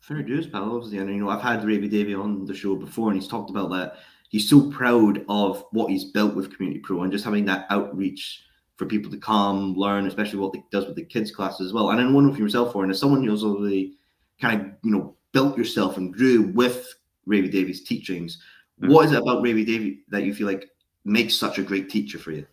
Fair 0.00 0.22
dues, 0.22 0.46
pal. 0.46 0.76
Obviously, 0.76 0.98
and 0.98 1.10
you 1.10 1.16
know, 1.16 1.28
I've 1.28 1.42
had 1.42 1.60
Ravie 1.60 1.90
Davie 1.90 2.14
on 2.14 2.46
the 2.46 2.54
show 2.54 2.74
before, 2.74 3.10
and 3.10 3.20
he's 3.20 3.28
talked 3.28 3.50
about 3.50 3.70
that. 3.70 3.98
He's 4.28 4.48
so 4.48 4.70
proud 4.70 5.24
of 5.28 5.64
what 5.70 5.90
he's 5.90 6.04
built 6.04 6.34
with 6.34 6.54
Community 6.54 6.80
Pro 6.80 7.02
and 7.02 7.12
just 7.12 7.24
having 7.24 7.44
that 7.46 7.66
outreach 7.70 8.42
for 8.76 8.86
people 8.86 9.10
to 9.10 9.16
come, 9.18 9.74
learn, 9.74 10.06
especially 10.06 10.38
what 10.38 10.54
he 10.54 10.62
does 10.70 10.86
with 10.86 10.96
the 10.96 11.04
kids' 11.04 11.30
classes 11.30 11.68
as 11.68 11.72
well. 11.72 11.90
And 11.90 11.98
then 11.98 12.12
one 12.12 12.32
for 12.32 12.40
yourself, 12.40 12.72
for 12.72 12.82
and 12.82 12.90
as 12.92 12.98
someone 13.00 13.24
who's 13.24 13.44
already 13.44 13.96
kind 14.40 14.60
of 14.60 14.66
you 14.82 14.90
know 14.90 15.16
built 15.32 15.56
yourself 15.56 15.96
and 15.96 16.12
grew 16.12 16.52
with 16.52 16.94
Ravie 17.26 17.50
Davie's 17.50 17.84
teachings, 17.84 18.42
Mhm. 18.82 18.88
what 18.88 19.06
is 19.06 19.12
it 19.12 19.18
about 19.22 19.42
Ravie 19.42 19.64
Davie 19.64 20.00
that 20.08 20.24
you 20.24 20.34
feel 20.34 20.46
like 20.46 20.68
makes 21.04 21.34
such 21.34 21.58
a 21.58 21.62
great 21.62 21.88
teacher 21.88 22.18
for 22.18 22.32
you? 22.32 22.46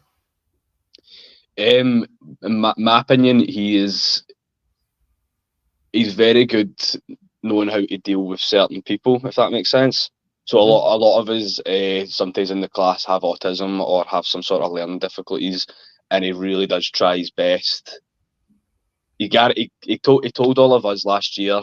Um, 1.57 2.07
in 2.41 2.59
my, 2.59 2.73
my 2.77 3.01
opinion, 3.01 3.39
he 3.39 3.75
is 3.77 4.23
he's 5.91 6.13
very 6.13 6.45
good 6.45 6.73
knowing 7.43 7.69
how 7.69 7.79
to 7.85 7.97
deal 7.97 8.25
with 8.25 8.39
certain 8.39 8.81
people, 8.81 9.25
if 9.25 9.35
that 9.35 9.51
makes 9.51 9.69
sense. 9.69 10.09
So 10.45 10.59
a 10.59 10.63
Mhm. 10.63 10.67
lot 10.67 10.95
a 10.95 10.97
lot 10.97 11.19
of 11.21 11.29
us 11.29 11.59
uh, 11.61 12.05
sometimes 12.07 12.51
in 12.51 12.61
the 12.61 12.69
class 12.69 13.05
have 13.05 13.23
autism 13.23 13.79
or 13.81 14.05
have 14.05 14.25
some 14.25 14.43
sort 14.43 14.61
of 14.63 14.71
learning 14.71 14.99
difficulties, 14.99 15.67
and 16.11 16.23
he 16.23 16.31
really 16.31 16.67
does 16.67 16.89
try 16.89 17.17
his 17.17 17.31
best. 17.31 17.99
He 19.17 19.27
got 19.29 19.57
he, 19.57 19.71
he 19.83 19.97
told 19.97 20.25
he 20.25 20.31
told 20.31 20.59
all 20.59 20.73
of 20.73 20.85
us 20.85 21.05
last 21.05 21.37
year 21.37 21.61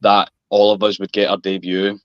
that 0.00 0.30
all 0.50 0.72
of 0.72 0.82
us 0.82 0.98
would 1.00 1.12
get 1.12 1.30
our 1.30 1.36
debut, 1.38 1.98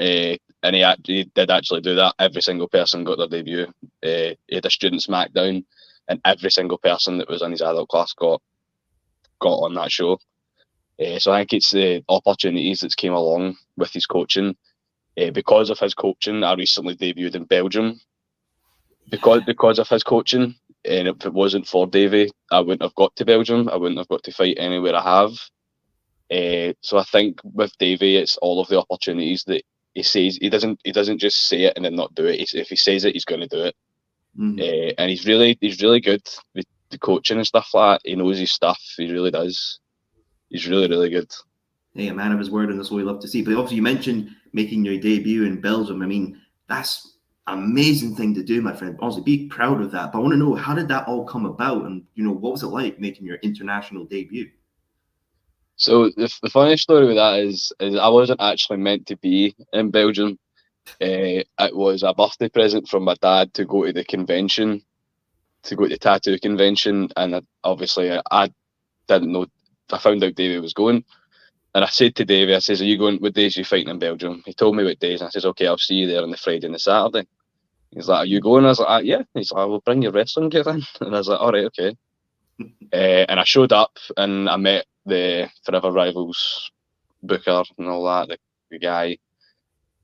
uh, 0.00 0.36
and 0.62 0.76
he, 0.76 0.84
he 1.06 1.24
did 1.34 1.50
actually 1.50 1.80
do 1.82 1.94
that. 1.96 2.14
Every 2.18 2.42
single 2.42 2.68
person 2.68 3.04
got 3.04 3.18
their 3.18 3.28
debut. 3.28 3.66
Uh, 4.02 4.34
he 4.48 4.54
had 4.56 4.66
a 4.66 4.70
student 4.70 5.02
SmackDown, 5.02 5.64
and 6.08 6.20
every 6.24 6.50
single 6.50 6.78
person 6.78 7.18
that 7.18 7.28
was 7.28 7.42
in 7.42 7.52
his 7.52 7.62
adult 7.62 7.88
class 7.88 8.12
got 8.14 8.40
got 9.40 9.54
on 9.64 9.74
that 9.74 9.92
show. 9.92 10.18
Uh, 11.00 11.18
so 11.18 11.32
I 11.32 11.40
think 11.40 11.54
it's 11.54 11.70
the 11.70 12.02
opportunities 12.08 12.80
that 12.80 12.96
came 12.96 13.12
along 13.12 13.56
with 13.76 13.92
his 13.92 14.06
coaching. 14.06 14.56
Uh, 15.18 15.30
because 15.30 15.70
of 15.70 15.78
his 15.78 15.94
coaching, 15.94 16.44
I 16.44 16.54
recently 16.54 16.96
debuted 16.96 17.34
in 17.34 17.44
Belgium. 17.44 18.00
Because 19.10 19.42
because 19.46 19.78
of 19.78 19.88
his 19.88 20.04
coaching, 20.04 20.54
and 20.84 21.08
if 21.08 21.24
it 21.24 21.32
wasn't 21.32 21.66
for 21.66 21.86
Davy, 21.86 22.30
I 22.52 22.60
wouldn't 22.60 22.82
have 22.82 22.94
got 22.94 23.16
to 23.16 23.24
Belgium. 23.24 23.68
I 23.68 23.76
wouldn't 23.76 23.98
have 23.98 24.08
got 24.08 24.22
to 24.24 24.32
fight 24.32 24.56
anywhere 24.58 24.94
I 24.94 25.20
have. 25.20 25.32
Uh, 26.30 26.74
so 26.82 26.98
I 26.98 27.04
think 27.04 27.40
with 27.42 27.72
Davy, 27.78 28.16
it's 28.16 28.36
all 28.36 28.60
of 28.60 28.68
the 28.68 28.78
opportunities 28.78 29.44
that 29.44 29.62
he 29.94 30.02
says. 30.02 30.38
He 30.40 30.50
doesn't. 30.50 30.80
He 30.84 30.92
doesn't 30.92 31.18
just 31.18 31.48
say 31.48 31.64
it 31.64 31.72
and 31.76 31.84
then 31.84 31.96
not 31.96 32.14
do 32.14 32.26
it. 32.26 32.38
He's, 32.38 32.54
if 32.54 32.68
he 32.68 32.76
says 32.76 33.04
it, 33.04 33.14
he's 33.14 33.24
going 33.24 33.40
to 33.40 33.48
do 33.48 33.62
it. 33.64 33.74
Mm-hmm. 34.38 34.60
Uh, 34.60 34.92
and 34.98 35.10
he's 35.10 35.26
really, 35.26 35.56
he's 35.60 35.82
really 35.82 36.00
good 36.00 36.22
with 36.54 36.66
the 36.90 36.98
coaching 36.98 37.38
and 37.38 37.46
stuff 37.46 37.70
like 37.74 38.02
that. 38.02 38.08
He 38.08 38.14
knows 38.14 38.38
his 38.38 38.52
stuff. 38.52 38.80
He 38.96 39.10
really 39.10 39.30
does. 39.30 39.80
He's 40.50 40.68
really, 40.68 40.88
really 40.88 41.10
good. 41.10 41.32
Hey, 41.98 42.06
a 42.06 42.14
man 42.14 42.30
of 42.30 42.38
his 42.38 42.48
word, 42.48 42.70
and 42.70 42.78
that's 42.78 42.92
what 42.92 42.98
we 42.98 43.02
love 43.02 43.18
to 43.22 43.26
see. 43.26 43.42
But 43.42 43.54
obviously, 43.54 43.74
you 43.74 43.82
mentioned 43.82 44.30
making 44.52 44.84
your 44.84 45.00
debut 45.00 45.46
in 45.46 45.60
Belgium. 45.60 46.00
I 46.00 46.06
mean, 46.06 46.40
that's 46.68 47.16
an 47.48 47.58
amazing 47.58 48.14
thing 48.14 48.32
to 48.34 48.42
do, 48.44 48.62
my 48.62 48.72
friend. 48.72 48.96
Honestly, 49.00 49.22
be 49.22 49.48
proud 49.48 49.80
of 49.80 49.90
that. 49.90 50.12
But 50.12 50.18
I 50.18 50.22
want 50.22 50.32
to 50.32 50.38
know 50.38 50.54
how 50.54 50.76
did 50.76 50.86
that 50.86 51.08
all 51.08 51.24
come 51.24 51.44
about, 51.44 51.86
and 51.86 52.04
you 52.14 52.22
know, 52.22 52.30
what 52.30 52.52
was 52.52 52.62
it 52.62 52.68
like 52.68 53.00
making 53.00 53.26
your 53.26 53.38
international 53.38 54.04
debut? 54.04 54.48
So 55.74 56.10
the, 56.10 56.32
the 56.40 56.50
funny 56.50 56.76
story 56.76 57.04
with 57.04 57.16
that 57.16 57.40
is, 57.40 57.72
is 57.80 57.96
I 57.96 58.08
wasn't 58.08 58.40
actually 58.40 58.78
meant 58.78 59.08
to 59.08 59.16
be 59.16 59.56
in 59.72 59.90
Belgium. 59.90 60.38
Uh, 61.00 61.42
it 61.58 61.76
was 61.76 62.04
a 62.04 62.14
birthday 62.14 62.48
present 62.48 62.86
from 62.86 63.02
my 63.02 63.16
dad 63.20 63.52
to 63.54 63.64
go 63.64 63.86
to 63.86 63.92
the 63.92 64.04
convention, 64.04 64.82
to 65.64 65.74
go 65.74 65.82
to 65.82 65.88
the 65.88 65.98
tattoo 65.98 66.38
convention, 66.38 67.08
and 67.16 67.44
obviously 67.64 68.12
I, 68.12 68.22
I, 68.30 68.52
didn't 69.08 69.32
know. 69.32 69.46
I 69.90 69.98
found 69.98 70.22
out 70.22 70.36
Davey 70.36 70.60
was 70.60 70.74
going, 70.74 71.04
and 71.78 71.84
I 71.84 71.90
said 71.90 72.16
to 72.16 72.24
Davey, 72.24 72.56
I 72.56 72.58
says, 72.58 72.82
"Are 72.82 72.86
you 72.86 72.98
going? 72.98 73.18
What 73.18 73.34
days 73.34 73.56
are 73.56 73.60
you 73.60 73.64
fighting 73.64 73.88
in 73.88 74.00
Belgium?" 74.00 74.42
He 74.44 74.52
told 74.52 74.74
me 74.74 74.82
what 74.82 74.98
days, 74.98 75.20
and 75.20 75.28
I 75.28 75.30
says, 75.30 75.46
"Okay, 75.46 75.68
I'll 75.68 75.78
see 75.78 75.94
you 75.94 76.08
there 76.08 76.24
on 76.24 76.32
the 76.32 76.36
Friday 76.36 76.66
and 76.66 76.74
the 76.74 76.78
Saturday." 76.80 77.28
He's 77.92 78.08
like, 78.08 78.18
"Are 78.18 78.26
you 78.26 78.40
going?" 78.40 78.64
I 78.64 78.70
was 78.70 78.80
like, 78.80 78.88
ah, 78.88 78.98
"Yeah." 78.98 79.22
He's 79.32 79.52
like, 79.52 79.62
"I 79.62 79.64
will 79.64 79.80
bring 79.82 80.02
your 80.02 80.10
wrestling 80.10 80.48
gear 80.48 80.68
in," 80.68 80.82
and 81.00 81.14
I 81.14 81.18
was 81.18 81.28
like, 81.28 81.40
"All 81.40 81.52
right, 81.52 81.66
okay." 81.66 81.96
uh, 82.92 83.26
and 83.30 83.38
I 83.38 83.44
showed 83.44 83.72
up, 83.72 83.96
and 84.16 84.48
I 84.50 84.56
met 84.56 84.86
the 85.06 85.48
Forever 85.64 85.92
Rivals 85.92 86.68
booker 87.22 87.62
and 87.78 87.86
all 87.86 88.04
that, 88.06 88.26
the, 88.26 88.38
the 88.72 88.80
guy, 88.80 89.16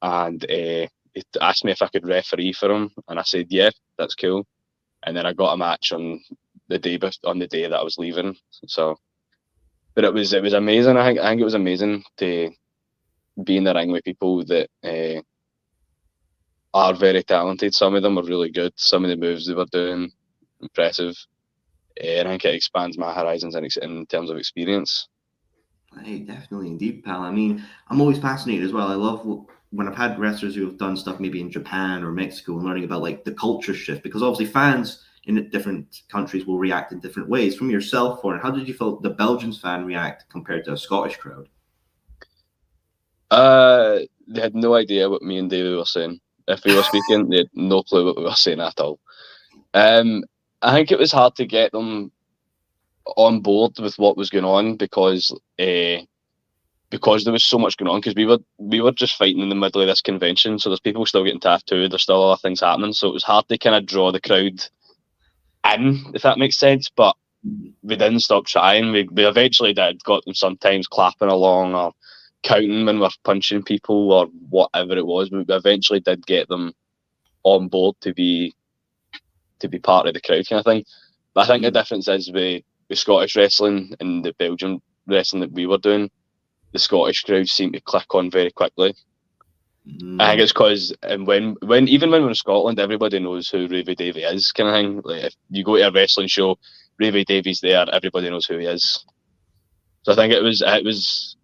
and 0.01 0.45
uh, 0.45 0.87
he 1.13 1.23
asked 1.41 1.65
me 1.65 1.73
if 1.73 1.83
I 1.83 1.89
could 1.89 2.07
referee 2.07 2.53
for 2.53 2.71
him, 2.71 2.93
and 3.09 3.19
I 3.19 3.25
said, 3.25 3.49
"Yeah, 3.51 3.71
that's 3.99 4.15
cool." 4.15 4.47
And 5.03 5.17
then 5.17 5.27
I 5.27 5.33
got 5.33 5.55
a 5.55 5.57
match 5.57 5.91
on 5.91 6.21
the 6.69 6.79
day 6.79 7.01
on 7.25 7.41
the 7.41 7.49
day 7.49 7.67
that 7.67 7.81
I 7.81 7.83
was 7.83 7.99
leaving. 7.99 8.37
So, 8.69 8.97
but 9.95 10.05
it 10.05 10.13
was 10.13 10.33
it 10.33 10.43
was 10.43 10.53
amazing. 10.53 10.97
I 10.97 11.07
think 11.07 11.19
I 11.21 11.31
think 11.31 11.41
it 11.41 11.45
was 11.45 11.55
amazing 11.55 12.05
to 12.19 12.51
be 13.43 13.57
in 13.57 13.65
the 13.65 13.75
ring 13.75 13.91
with 13.91 14.05
people 14.05 14.45
that 14.45 14.69
uh, 14.85 15.21
are 16.73 16.95
very 16.95 17.23
talented. 17.23 17.75
Some 17.75 17.95
of 17.95 18.03
them 18.03 18.19
are 18.19 18.25
really 18.25 18.51
good. 18.51 18.73
Some 18.77 19.05
of 19.05 19.11
the 19.11 19.17
moves 19.17 19.47
they 19.47 19.55
were 19.55 19.67
doing, 19.67 20.13
impressive. 20.61 21.15
Uh, 22.01 22.07
and 22.07 22.29
I 22.29 22.33
think 22.33 22.45
it 22.45 22.55
expands 22.55 22.99
my 22.99 23.13
horizons 23.13 23.55
in, 23.55 23.67
in 23.83 24.07
terms 24.07 24.31
of 24.31 24.37
experience. 24.37 25.09
Hey, 26.03 26.19
definitely, 26.19 26.69
indeed, 26.69 27.05
pal. 27.05 27.23
I 27.23 27.31
mean, 27.31 27.65
I'm 27.89 28.01
always 28.01 28.19
fascinated 28.19 28.67
as 28.67 28.73
well. 28.73 28.89
I 28.89 28.95
love 28.95 29.25
when 29.71 29.89
I've 29.89 29.97
had 29.97 30.19
wrestlers 30.19 30.55
who 30.55 30.65
have 30.67 30.79
done 30.79 30.97
stuff 30.97 31.21
maybe 31.21 31.41
in 31.41 31.51
Japan 31.51 32.03
or 32.03 32.11
Mexico 32.11 32.57
and 32.57 32.65
learning 32.65 32.85
about 32.85 33.03
like 33.03 33.25
the 33.25 33.33
culture 33.33 33.75
shift 33.75 34.03
because 34.03 34.23
obviously 34.23 34.47
fans 34.47 35.05
in 35.27 35.49
different 35.51 36.03
countries 36.09 36.47
will 36.47 36.59
react 36.59 36.93
in 36.93 37.01
different 37.01 37.29
ways. 37.29 37.57
From 37.57 37.71
yourself, 37.71 38.25
or 38.25 38.39
how 38.39 38.51
did 38.51 38.69
you 38.69 38.75
feel 38.75 39.01
the 39.01 39.11
Belgians 39.11 39.59
fan 39.59 39.85
react 39.85 40.27
compared 40.31 40.65
to 40.65 40.73
a 40.73 40.77
Scottish 40.77 41.17
crowd? 41.17 41.49
Uh, 43.31 44.01
they 44.29 44.41
had 44.41 44.55
no 44.55 44.75
idea 44.75 45.09
what 45.09 45.23
me 45.23 45.39
and 45.39 45.51
David 45.51 45.77
were 45.77 45.85
saying 45.85 46.21
if 46.49 46.65
we 46.65 46.75
were 46.75 46.83
speaking. 46.83 47.29
they 47.31 47.39
had 47.39 47.49
no 47.55 47.83
clue 47.83 48.05
what 48.05 48.17
we 48.17 48.25
were 48.25 48.33
saying 48.33 48.61
at 48.61 48.79
all. 48.79 48.99
Um, 49.73 50.25
I 50.63 50.73
think 50.73 50.93
it 50.93 50.99
was 50.99 51.13
hard 51.13 51.35
to 51.37 51.47
get 51.47 51.73
them 51.73 52.13
on 53.17 53.41
board 53.41 53.73
with 53.79 53.99
what 53.99 54.17
was 54.17 54.31
going 54.31 54.45
on 54.45 54.77
because 54.77 55.31
uh, 55.59 55.97
because 56.91 57.25
there 57.25 57.33
was 57.33 57.45
so 57.45 57.59
much 57.59 57.77
going 57.77 57.91
on 57.91 58.01
because 58.01 58.15
we 58.15 58.25
were 58.25 58.39
we 58.57 58.81
were 58.81 58.93
just 58.93 59.17
fighting 59.17 59.43
in 59.43 59.49
the 59.49 59.55
middle 59.55 59.81
of 59.81 59.89
this 59.89 60.01
convention 60.01 60.59
so 60.59 60.71
there's 60.71 60.81
people 60.81 61.05
still 61.05 61.25
getting 61.25 61.41
tattooed 61.41 61.91
there's 61.91 62.03
still 62.03 62.23
other 62.23 62.39
things 62.39 62.61
happening 62.61 62.93
so 62.93 63.09
it 63.09 63.13
was 63.13 63.25
hard 63.25 63.47
to 63.49 63.59
kind 63.59 63.77
of 63.77 63.85
draw 63.85 64.11
the 64.11 64.21
crowd 64.21 64.65
in 65.73 66.05
if 66.15 66.23
that 66.23 66.39
makes 66.39 66.59
sense 66.59 66.91
but 66.95 67.17
we 67.83 67.97
didn't 67.97 68.21
stop 68.21 68.47
trying 68.47 68.93
we, 68.93 69.09
we 69.13 69.27
eventually 69.27 69.73
did 69.73 70.03
got 70.05 70.25
them 70.25 70.35
sometimes 70.35 70.87
clapping 70.87 71.29
along 71.29 71.75
or 71.75 71.93
counting 72.45 72.85
when 72.85 73.01
we're 73.01 73.09
punching 73.25 73.63
people 73.65 74.13
or 74.13 74.27
whatever 74.49 74.97
it 74.97 75.07
was. 75.07 75.31
But 75.31 75.49
we 75.49 75.55
eventually 75.55 76.01
did 76.01 76.25
get 76.27 76.47
them 76.49 76.73
on 77.43 77.69
board 77.69 77.97
to 78.03 78.15
be 78.15 78.55
to 79.59 79.69
be 79.69 79.79
part 79.79 80.07
of 80.07 80.15
the 80.15 80.21
crowd 80.21 80.47
kind 80.49 80.61
of 80.61 80.65
thing. 80.65 80.85
But 81.33 81.43
I 81.43 81.47
think 81.47 81.63
the 81.63 81.71
difference 81.71 82.07
is 82.07 82.31
with, 82.31 82.63
with 82.89 82.99
Scottish 82.99 83.35
wrestling 83.35 83.95
and 83.99 84.25
the 84.25 84.35
Belgian 84.35 84.81
wrestling 85.07 85.41
that 85.41 85.53
we 85.53 85.67
were 85.67 85.79
doing, 85.79 86.11
the 86.73 86.79
Scottish 86.79 87.23
crowd 87.23 87.49
seemed 87.49 87.73
to 87.73 87.81
click 87.81 88.15
on 88.15 88.31
very 88.31 88.51
quickly. 88.51 88.95
Mm. 89.89 90.21
I 90.21 90.31
think 90.31 90.41
it's 90.41 90.53
because 90.53 90.95
and 91.03 91.27
when 91.27 91.57
when 91.61 91.89
even 91.89 92.11
when 92.11 92.23
we're 92.23 92.31
in 92.31 92.35
Scotland, 92.35 92.81
everybody 92.81 93.19
knows 93.19 93.49
who 93.49 93.69
Ravie 93.69 93.97
Davie 93.97 94.23
is, 94.23 94.51
kind 94.53 94.69
of 94.69 94.75
thing. 94.75 95.01
Like 95.05 95.25
if 95.25 95.35
you 95.51 95.63
go 95.63 95.77
to 95.77 95.83
a 95.87 95.93
wrestling 95.93 96.29
show, 96.29 96.57
Ravie 97.01 97.27
Davie's 97.27 97.61
there, 97.61 97.85
everybody 97.93 98.31
knows 98.31 98.47
who 98.47 98.59
he 98.59 98.67
is. 98.67 99.05
So 100.03 100.13
I 100.13 100.15
think 100.15 100.33
it 100.33 100.43
was 100.43 100.63
it 100.63 100.85
was 100.85 101.37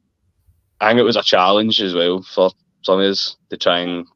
I 0.80 0.88
think 0.88 1.00
it 1.00 1.04
was 1.04 1.16
a 1.16 1.22
challenge 1.22 1.80
as 1.82 1.94
well 1.94 2.22
for 2.22 2.50
some 2.82 3.00
of 3.00 3.10
us 3.10 3.36
to 3.50 3.58
try 3.58 3.80
and 3.80 4.06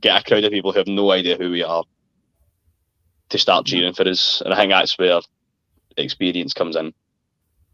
get 0.00 0.20
a 0.20 0.24
crowd 0.24 0.44
of 0.44 0.52
people 0.52 0.72
who 0.72 0.78
have 0.78 0.86
no 0.86 1.10
idea 1.10 1.36
who 1.36 1.50
we 1.50 1.62
are 1.62 1.84
to 3.30 3.38
start 3.38 3.64
cheering 3.64 3.94
for 3.94 4.06
us. 4.06 4.42
And 4.44 4.52
I 4.52 4.56
think 4.58 4.70
that's 4.70 4.98
where 4.98 5.20
experience 5.96 6.52
comes 6.52 6.76
in. 6.76 6.92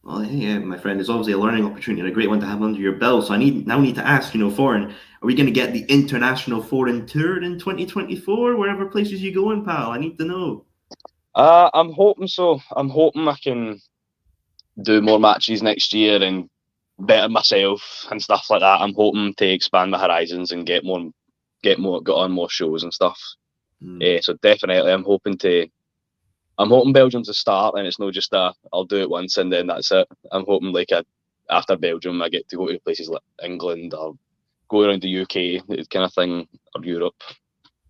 Well, 0.03 0.25
yeah, 0.25 0.59
my 0.59 0.79
friend, 0.79 0.99
it's 0.99 1.11
obviously 1.11 1.35
a 1.35 1.39
learning 1.39 1.67
opportunity 1.67 2.01
and 2.01 2.09
a 2.09 2.15
great 2.15 2.31
one 2.31 2.41
to 2.41 2.47
have 2.47 2.63
under 2.63 2.81
your 2.81 2.93
belt. 2.93 3.27
So 3.27 3.35
I 3.35 3.37
need 3.37 3.67
now 3.67 3.81
need 3.81 3.97
to 3.97 4.07
ask, 4.07 4.33
you 4.35 4.41
know, 4.41 4.51
Thorin, 4.51 4.91
are 4.91 5.27
we 5.27 5.35
going 5.35 5.47
to 5.47 5.53
get 5.53 5.73
the 5.75 5.85
international 5.85 6.63
Thorin 6.63 7.07
tour 7.07 7.43
in 7.43 7.59
2024, 7.59 8.57
wherever 8.57 8.87
places 8.87 9.23
you 9.23 9.35
go 9.35 9.51
in, 9.51 9.65
pal? 9.65 9.91
I 9.91 9.99
need 9.99 10.17
to 10.19 10.25
know. 10.25 10.65
Uh, 11.35 11.71
I'm 11.75 11.93
hoping 11.93 12.29
so. 12.29 12.61
I'm 12.75 12.89
hoping 12.89 13.29
I 13.29 13.37
can 13.43 13.81
do 14.83 15.03
more 15.03 15.21
matches 15.21 15.63
next 15.63 15.93
year 15.93 16.23
and 16.23 16.49
better 16.99 17.29
myself 17.29 18.07
and 18.11 18.23
stuff 18.23 18.47
like 18.49 18.61
that. 18.61 18.81
I'm 18.81 18.95
hoping 18.95 19.35
to 19.35 19.47
expand 19.47 19.91
my 19.91 20.01
horizons 20.01 20.53
and 20.53 20.67
get 20.67 20.83
more, 20.83 21.11
get 21.63 21.79
more, 21.79 22.03
get 22.03 22.13
on 22.13 22.33
more 22.33 22.49
shows 22.49 22.83
and 22.83 22.93
stuff. 22.93 23.21
Mm. 23.83 24.19
Uh, 24.19 24.23
so 24.23 24.35
definitely, 24.43 24.91
I'm 24.91 25.05
hoping 25.05 25.37
to. 25.39 25.69
I'm 26.61 26.69
hoping 26.69 26.93
Belgium's 26.93 27.31
a 27.31 27.35
start, 27.35 27.75
and 27.77 27.87
it's 27.87 27.99
not 27.99 28.13
just 28.13 28.35
a. 28.35 28.53
I'll 28.73 28.85
do 28.85 29.01
it 29.01 29.09
once 29.09 29.39
and 29.39 29.51
then 29.51 29.67
that's 29.67 29.91
it. 29.91 30.07
I'm 30.31 30.45
hoping 30.45 30.73
like 30.73 30.91
a, 30.91 31.05
after 31.49 31.75
Belgium, 31.77 32.21
I 32.21 32.29
get 32.29 32.49
to 32.51 32.57
go 32.57 32.69
to 32.69 32.79
places 32.81 33.09
like 33.09 33.23
England 33.43 33.95
or 33.95 34.15
go 34.69 34.83
around 34.83 35.01
the 35.01 35.21
UK, 35.21 35.67
kind 35.89 36.05
of 36.05 36.13
thing, 36.13 36.47
or 36.75 36.85
Europe. 36.85 37.15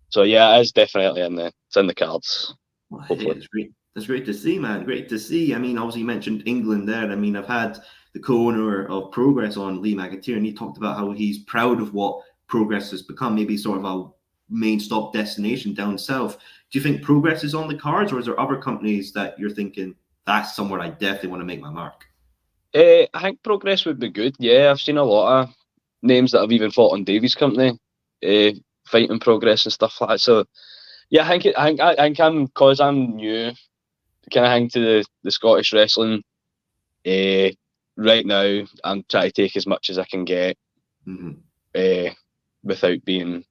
So 0.09 0.23
yeah, 0.23 0.57
it's 0.57 0.71
definitely 0.71 1.21
in 1.21 1.35
the 1.35 1.47
it's 1.67 1.75
in 1.75 1.87
the 1.87 1.93
cards. 1.93 2.55
Well, 2.89 3.03
hey, 3.03 3.33
that's 3.33 3.47
great. 3.47 3.71
That's 3.93 4.07
great 4.07 4.25
to 4.25 4.33
see, 4.33 4.57
man. 4.57 4.85
Great 4.85 5.09
to 5.09 5.19
see. 5.19 5.53
I 5.53 5.57
mean, 5.57 5.77
obviously 5.77 6.01
you 6.01 6.07
mentioned 6.07 6.43
England 6.45 6.87
there. 6.87 7.11
I 7.11 7.15
mean, 7.15 7.35
I've 7.35 7.47
had 7.47 7.77
the 8.13 8.21
co-owner 8.21 8.87
of 8.87 9.11
Progress 9.11 9.57
on 9.57 9.81
Lee 9.81 9.95
McAteer, 9.95 10.37
and 10.37 10.45
he 10.45 10.53
talked 10.53 10.77
about 10.77 10.97
how 10.97 11.11
he's 11.11 11.39
proud 11.39 11.81
of 11.81 11.93
what 11.93 12.21
Progress 12.47 12.89
has 12.91 13.01
become, 13.01 13.35
maybe 13.35 13.57
sort 13.57 13.79
of 13.79 13.85
a 13.85 14.09
main 14.49 14.79
stop 14.79 15.13
destination 15.13 15.73
down 15.73 15.97
south. 15.97 16.37
Do 16.71 16.79
you 16.79 16.83
think 16.83 17.01
Progress 17.01 17.43
is 17.43 17.53
on 17.53 17.67
the 17.67 17.77
cards, 17.77 18.11
or 18.11 18.19
is 18.19 18.25
there 18.25 18.39
other 18.39 18.55
companies 18.55 19.11
that 19.13 19.37
you're 19.37 19.49
thinking 19.49 19.93
that's 20.25 20.55
somewhere 20.55 20.79
I 20.79 20.89
definitely 20.89 21.29
want 21.29 21.41
to 21.41 21.45
make 21.45 21.59
my 21.59 21.69
mark? 21.69 22.05
Uh, 22.73 23.05
I 23.13 23.21
think 23.21 23.43
Progress 23.43 23.85
would 23.85 23.99
be 23.99 24.09
good. 24.09 24.35
Yeah, 24.39 24.71
I've 24.71 24.79
seen 24.79 24.97
a 24.97 25.03
lot 25.03 25.43
of 25.43 25.55
names 26.01 26.31
that 26.31 26.39
have 26.39 26.51
even 26.51 26.71
fought 26.71 26.93
on 26.93 27.03
Davies' 27.03 27.35
company, 27.35 27.77
uh, 28.25 28.51
fighting 28.87 29.19
Progress 29.19 29.65
and 29.65 29.73
stuff 29.73 29.99
like 29.99 30.11
that. 30.11 30.21
So, 30.21 30.45
yeah, 31.09 31.25
I 31.25 31.27
think 31.27 31.45
it, 31.47 31.55
I 31.57 31.65
think 31.65 31.81
I, 31.81 31.91
I 31.91 31.95
think 31.95 32.19
I'm 32.21 32.45
because 32.45 32.79
I'm 32.79 33.17
new, 33.17 33.51
kind 34.31 34.45
of 34.45 34.51
hang 34.51 34.69
to 34.69 34.79
the, 34.79 35.05
the 35.23 35.31
Scottish 35.31 35.73
wrestling. 35.73 36.23
Uh, 37.05 37.49
right 37.97 38.25
now, 38.25 38.61
I'm 38.85 39.03
trying 39.09 39.29
to 39.29 39.31
take 39.31 39.57
as 39.57 39.67
much 39.67 39.89
as 39.89 39.97
I 39.97 40.05
can 40.05 40.23
get 40.23 40.57
mm-hmm. 41.05 41.31
uh, 41.75 42.13
without 42.63 43.03
being 43.03 43.43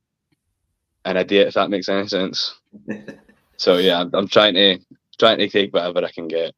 an 1.04 1.16
idiot, 1.16 1.48
if 1.48 1.54
that 1.54 1.70
makes 1.70 1.88
any 1.88 2.06
sense. 2.06 2.58
so 3.56 3.78
yeah, 3.78 4.00
I'm, 4.00 4.10
I'm, 4.14 4.28
trying 4.28 4.54
to 4.54 4.78
trying 5.18 5.38
to 5.38 5.48
take 5.48 5.72
whatever 5.72 6.04
I 6.04 6.10
can 6.10 6.28
get. 6.28 6.54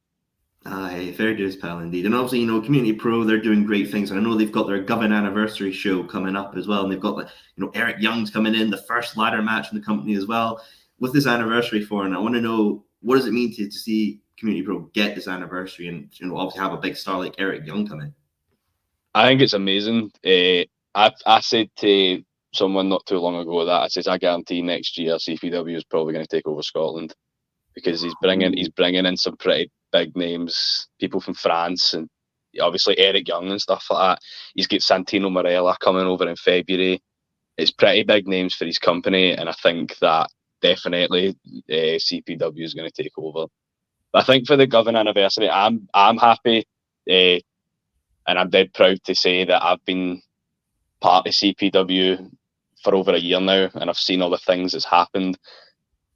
Aye, 0.64 1.12
fair 1.16 1.34
dues, 1.34 1.56
pal, 1.56 1.80
indeed. 1.80 2.06
And 2.06 2.14
obviously, 2.14 2.38
you 2.40 2.46
know, 2.46 2.61
Community 2.61 2.92
Pro, 2.92 3.25
they're 3.25 3.40
doing 3.40 3.64
great 3.64 3.90
things. 3.90 4.11
And 4.11 4.20
I 4.20 4.22
know 4.22 4.37
they've 4.37 4.52
got 4.52 4.68
their 4.68 4.80
Govan 4.80 5.12
anniversary 5.12 5.72
show 5.72 6.04
coming 6.04 6.37
up 6.37 6.56
as 6.56 6.68
well. 6.68 6.84
And 6.84 6.92
they've 6.92 7.00
got, 7.00 7.16
like, 7.16 7.28
you 7.56 7.64
know, 7.64 7.72
Eric 7.75 7.96
Young's 7.99 8.30
coming 8.30 8.54
in, 8.54 8.70
the 8.70 8.76
first 8.76 9.16
ladder 9.16 9.42
match 9.42 9.72
in 9.72 9.78
the 9.78 9.84
company 9.84 10.14
as 10.14 10.26
well. 10.26 10.64
With 11.00 11.12
this 11.12 11.26
anniversary 11.26 11.82
for, 11.82 12.04
and 12.04 12.14
I 12.14 12.18
want 12.18 12.34
to 12.37 12.40
know 12.40 12.84
what 13.00 13.16
does 13.16 13.26
it 13.26 13.32
mean 13.32 13.52
to, 13.56 13.64
to 13.64 13.72
see 13.72 14.20
Community 14.38 14.64
Pro 14.64 14.80
get 14.94 15.16
this 15.16 15.26
anniversary 15.26 15.88
and, 15.88 16.08
you 16.20 16.28
know, 16.28 16.37
obviously 16.37 16.61
have 16.61 16.72
a 16.72 16.76
big 16.76 16.96
star 16.96 17.18
like 17.18 17.34
Eric 17.38 17.66
Young 17.66 17.84
come 17.84 18.00
in? 18.00 18.14
I 19.14 19.26
think 19.26 19.40
it's 19.40 19.52
amazing. 19.52 20.12
Uh, 20.25 20.62
I, 20.94 21.11
I 21.26 21.40
said 21.40 21.70
to 21.76 22.22
someone 22.54 22.88
not 22.88 23.06
too 23.06 23.18
long 23.18 23.37
ago 23.37 23.64
that 23.64 23.82
I 23.82 23.88
says 23.88 24.06
I 24.06 24.18
guarantee 24.18 24.62
next 24.62 24.99
year 24.99 25.16
CPW 25.16 25.76
is 25.76 25.85
probably 25.85 26.12
going 26.12 26.25
to 26.25 26.37
take 26.37 26.47
over 26.47 26.62
Scotland 26.62 27.14
because 27.75 28.02
he's 28.02 28.14
bringing 28.21 28.52
he's 28.54 28.68
bringing 28.68 29.06
in 29.06 29.16
some 29.16 29.37
pretty 29.37 29.71
big 29.92 30.16
names, 30.16 30.88
people 31.00 31.21
from 31.21 31.35
France 31.35 31.94
and 31.94 32.09
obviously 32.61 32.99
Eric 32.99 33.28
Young 33.28 33.50
and 33.50 33.61
stuff 33.61 33.87
like 33.90 34.16
that. 34.18 34.23
He's 34.54 34.66
got 34.66 34.80
Santino 34.80 35.30
Marella 35.30 35.76
coming 35.78 36.06
over 36.06 36.28
in 36.28 36.37
February. 36.37 37.00
It's 37.56 37.71
pretty 37.71 38.02
big 38.02 38.26
names 38.26 38.54
for 38.54 38.64
his 38.64 38.78
company, 38.78 39.32
and 39.32 39.49
I 39.49 39.52
think 39.52 39.99
that 39.99 40.28
definitely 40.62 41.37
uh, 41.71 41.99
CPW 41.99 42.62
is 42.64 42.75
going 42.75 42.90
to 42.90 43.02
take 43.02 43.12
over. 43.18 43.47
But 44.12 44.23
I 44.23 44.25
think 44.25 44.47
for 44.47 44.56
the 44.56 44.66
Govan 44.66 44.97
anniversary, 44.97 45.50
I'm 45.50 45.88
I'm 45.94 46.16
happy, 46.16 46.64
uh, 47.11 47.38
and 48.26 48.38
I'm 48.38 48.50
dead 48.50 48.73
proud 48.73 48.99
to 49.04 49.14
say 49.14 49.44
that 49.44 49.62
I've 49.62 49.85
been 49.85 50.23
part 51.00 51.26
of 51.26 51.35
CPW 51.35 52.30
for 52.82 52.94
over 52.94 53.12
a 53.12 53.18
year 53.18 53.40
now, 53.40 53.68
and 53.74 53.88
I've 53.88 53.96
seen 53.96 54.22
all 54.22 54.30
the 54.30 54.38
things 54.38 54.72
that's 54.72 54.84
happened, 54.84 55.38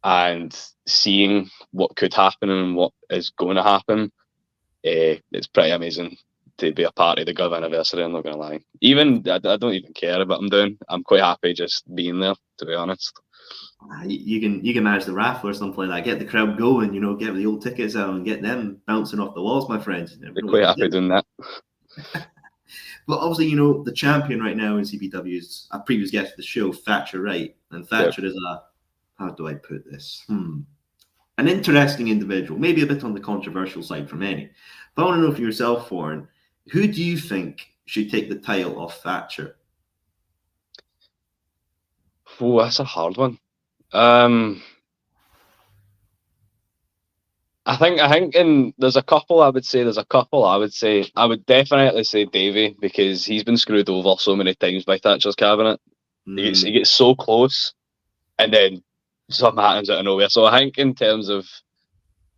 and 0.05 0.57
seeing 0.87 1.51
what 1.73 1.97
could 1.97 2.15
happen 2.15 2.51
and 2.51 2.77
what 2.77 2.93
is 3.11 3.31
going 3.31 3.57
to 3.57 3.63
happen, 3.63 4.13
uh, 4.87 5.19
it's 5.33 5.49
pretty 5.49 5.71
amazing 5.71 6.17
to 6.59 6.73
be 6.73 6.85
a 6.85 6.93
part 6.93 7.19
of 7.19 7.27
the 7.27 7.35
Gov 7.35 7.57
anniversary. 7.57 8.03
I'm 8.03 8.13
not 8.13 8.23
going 8.23 8.35
to 8.35 8.41
lie. 8.41 8.61
Even 8.81 9.23
I, 9.27 9.37
I, 9.37 9.57
don't 9.57 9.75
even 9.75 9.93
care 9.93 10.21
about 10.21 10.39
what 10.39 10.41
I'm 10.41 10.49
doing. 10.49 10.79
I'm 10.89 11.03
quite 11.03 11.21
happy 11.21 11.53
just 11.53 11.83
being 11.95 12.21
there, 12.21 12.35
to 12.59 12.67
be 12.67 12.75
honest. 12.75 13.13
Ah, 13.83 14.03
you 14.05 14.41
can 14.41 14.65
you 14.65 14.73
can 14.75 14.85
manage 14.85 15.05
the 15.05 15.13
raffle 15.13 15.51
or 15.51 15.55
something 15.55 15.89
like 15.89 16.05
that. 16.05 16.11
Get 16.11 16.19
the 16.19 16.25
crowd 16.25 16.59
going. 16.59 16.95
You 16.95 17.01
know, 17.01 17.15
get 17.15 17.35
the 17.35 17.47
old 17.47 17.63
tickets 17.63 17.95
out 17.95 18.11
and 18.11 18.25
get 18.25 18.43
them 18.43 18.81
bouncing 18.87 19.21
off 19.21 19.35
the 19.35 19.43
walls, 19.43 19.69
my 19.69 19.79
friends. 19.79 20.19
They're 20.19 20.33
quite 20.33 20.65
happy 20.65 20.89
doing 20.89 21.09
that. 21.09 21.25
but 23.07 23.19
obviously, 23.19 23.47
you 23.47 23.57
know, 23.57 23.83
the 23.83 23.93
champion 23.93 24.41
right 24.41 24.57
now 24.57 24.77
in 24.77 24.85
CPW 24.85 25.39
is 25.39 25.69
a 25.71 25.81
previous 25.81 26.11
guest 26.11 26.33
of 26.33 26.37
the 26.37 26.43
show, 26.43 26.73
Thatcher 26.73 27.21
Wright, 27.21 27.55
and 27.71 27.87
Thatcher 27.89 28.23
yep. 28.23 28.31
is 28.31 28.37
a 28.37 28.63
how 29.19 29.31
do 29.31 29.49
I 29.49 29.55
put 29.55 29.91
this? 29.91 30.25
Hmm 30.27 30.61
an 31.39 31.49
interesting 31.49 32.09
individual, 32.09 32.59
maybe 32.59 32.83
a 32.83 32.87
bit 32.87 33.05
on 33.05 33.15
the 33.15 33.21
controversial 33.21 33.83
side 33.83 34.09
for 34.09 34.17
many. 34.17 34.51
But 34.95 35.03
I 35.03 35.05
want 35.07 35.19
to 35.19 35.29
know 35.29 35.35
for 35.35 35.43
yourself, 35.43 35.89
Thorin, 35.89 36.27
who 36.71 36.87
do 36.87 37.03
you 37.03 37.19
think 37.19 37.67
should 37.85 38.11
take 38.11 38.29
the 38.29 38.37
title 38.37 38.83
of 38.83 38.95
Thatcher? 38.95 39.57
Oh, 42.41 42.61
that's 42.61 42.81
a 42.81 42.85
hard 42.85 43.17
one. 43.17 43.39
Um, 43.93 44.63
I 47.69 47.77
think 47.77 48.01
I 48.01 48.09
think 48.09 48.35
in 48.37 48.73
there's 48.79 48.97
a 48.97 49.03
couple 49.03 49.41
I 49.41 49.49
would 49.49 49.65
say 49.65 49.83
there's 49.83 49.99
a 49.99 50.05
couple 50.05 50.45
I 50.45 50.57
would 50.57 50.73
say 50.73 51.11
I 51.17 51.27
would 51.27 51.45
definitely 51.47 52.05
say 52.05 52.25
Davy 52.25 52.77
because 52.81 53.25
he's 53.25 53.43
been 53.43 53.57
screwed 53.57 53.91
over 53.91 54.15
so 54.19 54.37
many 54.37 54.55
times 54.55 54.85
by 54.85 54.99
Thatcher's 54.99 55.35
cabinet. 55.35 55.81
Mm. 56.29 56.39
He, 56.39 56.45
gets, 56.47 56.63
he 56.63 56.73
gets 56.73 56.91
so 56.91 57.17
close, 57.17 57.75
and 58.39 58.53
then 58.53 58.83
something 59.31 59.63
happens 59.63 59.91
out 59.91 59.99
of 59.99 60.05
nowhere. 60.05 60.29
So 60.29 60.45
I 60.45 60.59
think 60.59 60.79
in 60.79 60.95
terms 60.95 61.29
of 61.29 61.45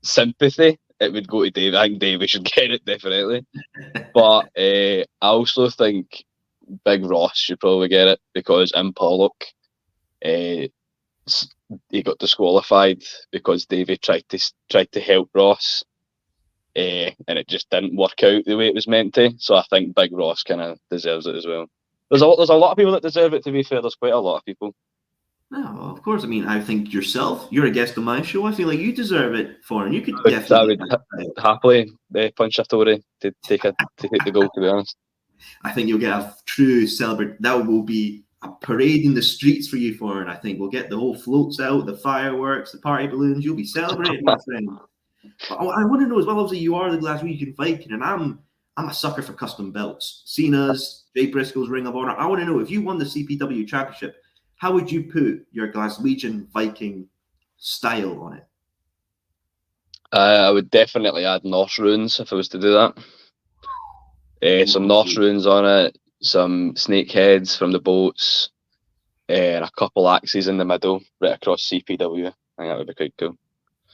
sympathy, 0.02 0.78
it 0.98 1.12
would 1.12 1.28
go 1.28 1.44
to 1.44 1.50
Dave. 1.50 1.74
I 1.74 1.88
think 1.88 2.00
Dave 2.00 2.22
should 2.28 2.44
get 2.56 2.70
it 2.70 2.84
definitely. 2.86 3.46
but 4.14 4.48
uh, 4.56 5.04
I 5.20 5.28
also 5.28 5.68
think 5.68 6.24
Big 6.84 7.04
Ross 7.04 7.36
should 7.36 7.60
probably 7.60 7.88
get 7.88 8.08
it 8.08 8.20
because 8.32 8.72
in 8.74 8.94
Pollok, 8.94 9.42
uh, 10.24 10.68
he 11.90 12.02
got 12.02 12.18
disqualified 12.18 13.02
because 13.30 13.66
Davey 13.66 13.96
tried 13.96 14.24
to 14.30 14.52
tried 14.70 14.90
to 14.92 15.00
help 15.00 15.30
Ross, 15.34 15.84
uh, 16.76 17.10
and 17.26 17.38
it 17.38 17.48
just 17.48 17.70
didn't 17.70 17.96
work 17.96 18.22
out 18.22 18.44
the 18.44 18.56
way 18.56 18.68
it 18.68 18.74
was 18.74 18.88
meant 18.88 19.14
to. 19.14 19.32
So 19.38 19.56
I 19.56 19.64
think 19.70 19.94
Big 19.94 20.12
Ross 20.12 20.42
kind 20.42 20.60
of 20.60 20.78
deserves 20.90 21.26
it 21.26 21.36
as 21.36 21.46
well. 21.46 21.66
There's 22.10 22.22
a 22.22 22.34
there's 22.36 22.50
a 22.50 22.54
lot 22.54 22.72
of 22.72 22.76
people 22.78 22.92
that 22.92 23.02
deserve 23.02 23.34
it. 23.34 23.44
To 23.44 23.52
be 23.52 23.62
fair, 23.62 23.82
there's 23.82 23.94
quite 23.94 24.12
a 24.12 24.18
lot 24.18 24.38
of 24.38 24.44
people. 24.44 24.74
No, 25.50 25.64
of 25.64 26.02
course. 26.02 26.24
I 26.24 26.26
mean, 26.26 26.46
I 26.46 26.60
think 26.60 26.92
yourself, 26.92 27.48
you're 27.50 27.66
a 27.66 27.70
guest 27.70 27.96
on 27.96 28.04
my 28.04 28.20
show. 28.20 28.44
I 28.44 28.52
feel 28.52 28.68
like 28.68 28.78
you 28.78 28.92
deserve 28.94 29.34
it 29.34 29.64
for, 29.64 29.86
and 29.86 29.94
you 29.94 30.02
could 30.02 30.14
I 30.26 30.30
definitely. 30.30 30.78
I 30.78 30.96
would 31.16 31.32
happily 31.38 31.90
uh, 32.18 32.28
punch 32.36 32.58
a 32.58 32.64
Tory 32.64 33.02
to 33.22 33.34
take 33.42 33.64
a 33.64 33.72
to 33.72 34.08
take 34.08 34.24
the 34.24 34.30
goal. 34.30 34.48
To 34.54 34.60
be 34.60 34.68
honest, 34.68 34.96
I 35.64 35.72
think 35.72 35.88
you'll 35.88 35.98
get 35.98 36.12
a 36.12 36.34
true 36.44 36.86
celebrate. 36.86 37.40
That 37.40 37.66
will 37.66 37.82
be 37.82 38.24
a 38.42 38.50
parade 38.60 39.04
in 39.04 39.14
the 39.14 39.22
streets 39.22 39.68
for 39.68 39.76
you, 39.76 39.94
for, 39.94 40.20
and 40.20 40.30
I 40.30 40.36
think 40.36 40.58
we'll 40.58 40.70
get 40.70 40.90
the 40.90 40.96
whole 40.96 41.16
floats 41.16 41.60
out, 41.60 41.86
the 41.86 41.96
fireworks, 41.96 42.72
the 42.72 42.78
party 42.78 43.06
balloons. 43.06 43.44
You'll 43.44 43.56
be 43.56 43.64
celebrating, 43.64 44.24
my 44.24 44.36
friend. 44.44 44.68
But 45.48 45.56
I 45.56 45.84
want 45.84 46.00
to 46.02 46.06
know 46.06 46.18
as 46.18 46.26
well. 46.26 46.38
Obviously, 46.38 46.58
you 46.58 46.76
are 46.76 46.90
the 46.90 46.98
Glaswegian 46.98 47.56
Viking, 47.56 47.92
and 47.92 48.04
I'm 48.04 48.40
I'm 48.76 48.88
a 48.88 48.94
sucker 48.94 49.22
for 49.22 49.32
custom 49.32 49.72
belts. 49.72 50.22
Cena's, 50.24 51.06
Jay 51.16 51.26
Briscoe's 51.26 51.68
Ring 51.68 51.88
of 51.88 51.96
Honor. 51.96 52.14
I 52.16 52.26
want 52.26 52.40
to 52.40 52.46
know 52.46 52.60
if 52.60 52.70
you 52.70 52.80
won 52.80 52.98
the 52.98 53.04
CPW 53.04 53.66
Championship 53.66 54.16
how 54.58 54.72
would 54.72 54.90
you 54.90 55.04
put 55.04 55.46
your 55.52 55.72
Glaswegian 55.72 56.48
Viking 56.50 57.08
style 57.56 58.20
on 58.20 58.34
it? 58.34 58.44
Uh, 60.12 60.46
I 60.48 60.50
would 60.50 60.70
definitely 60.70 61.24
add 61.24 61.44
Norse 61.44 61.78
runes 61.78 62.18
if 62.18 62.32
I 62.32 62.36
was 62.36 62.48
to 62.48 62.58
do 62.58 62.72
that. 62.72 62.98
Uh, 64.42 64.66
some 64.66 64.86
Norse 64.86 65.16
runes 65.16 65.46
on 65.46 65.64
it, 65.64 65.96
some 66.20 66.74
snake 66.76 67.10
heads 67.10 67.56
from 67.56 67.72
the 67.72 67.80
boats, 67.80 68.50
uh, 69.28 69.32
and 69.32 69.64
a 69.64 69.70
couple 69.76 70.08
axes 70.08 70.48
in 70.48 70.58
the 70.58 70.64
middle, 70.64 71.00
right 71.20 71.36
across 71.36 71.68
CPW. 71.68 72.26
I 72.26 72.30
think 72.30 72.34
that 72.56 72.78
would 72.78 72.86
be 72.86 72.94
quite 72.94 73.14
cool. 73.18 73.36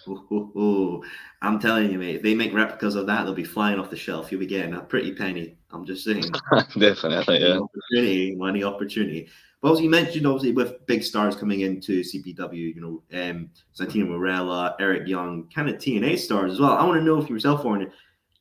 Ooh, 0.09 1.03
I'm 1.41 1.59
telling 1.59 1.91
you, 1.91 1.99
mate, 1.99 2.17
if 2.17 2.23
they 2.23 2.35
make 2.35 2.53
replicas 2.53 2.95
of 2.95 3.07
that, 3.07 3.25
they'll 3.25 3.35
be 3.35 3.45
flying 3.45 3.79
off 3.79 3.91
the 3.91 3.97
shelf. 3.97 4.31
You'll 4.31 4.41
be 4.41 4.47
getting 4.47 4.75
a 4.75 4.81
pretty 4.81 5.15
penny. 5.15 5.57
I'm 5.71 5.85
just 5.85 6.05
saying. 6.05 6.25
Definitely, 6.79 7.41
yeah. 7.41 7.59
Opportunity, 7.59 8.35
money, 8.37 8.65
opportunity. 8.65 9.29
Well, 9.63 9.81
you 9.81 9.89
mentioned 9.89 10.27
obviously 10.27 10.53
with 10.53 10.85
big 10.87 11.03
stars 11.03 11.37
coming 11.37 11.61
into 11.61 12.03
CPW, 12.03 12.75
you 12.75 12.81
know, 12.81 13.03
um, 13.19 13.51
Santino 13.75 14.07
Marella, 14.09 14.75
Eric 14.79 15.09
Young, 15.09 15.49
kind 15.55 15.71
of 15.71 15.77
TNA 15.77 16.19
stars 16.19 16.53
as 16.53 16.61
well. 16.61 16.73
I 16.73 16.85
want 16.85 17.01
to 17.01 17.05
know 17.05 17.19
if 17.19 17.31
yourself, 17.31 17.63
Thorin, 17.63 17.91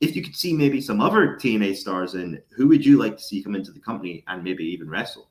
if 0.03 0.15
you 0.15 0.21
could 0.21 0.35
see 0.35 0.53
maybe 0.53 0.81
some 0.81 0.99
other 0.99 1.37
TNA 1.41 1.75
stars 1.75 2.13
and 2.13 2.41
who 2.55 2.67
would 2.67 2.85
you 2.85 2.99
like 2.99 3.17
to 3.17 3.23
see 3.23 3.41
come 3.41 3.55
into 3.55 3.71
the 3.71 3.79
company 3.79 4.23
and 4.27 4.43
maybe 4.43 4.65
even 4.65 4.89
wrestle? 4.89 5.29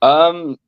Um, 0.00 0.58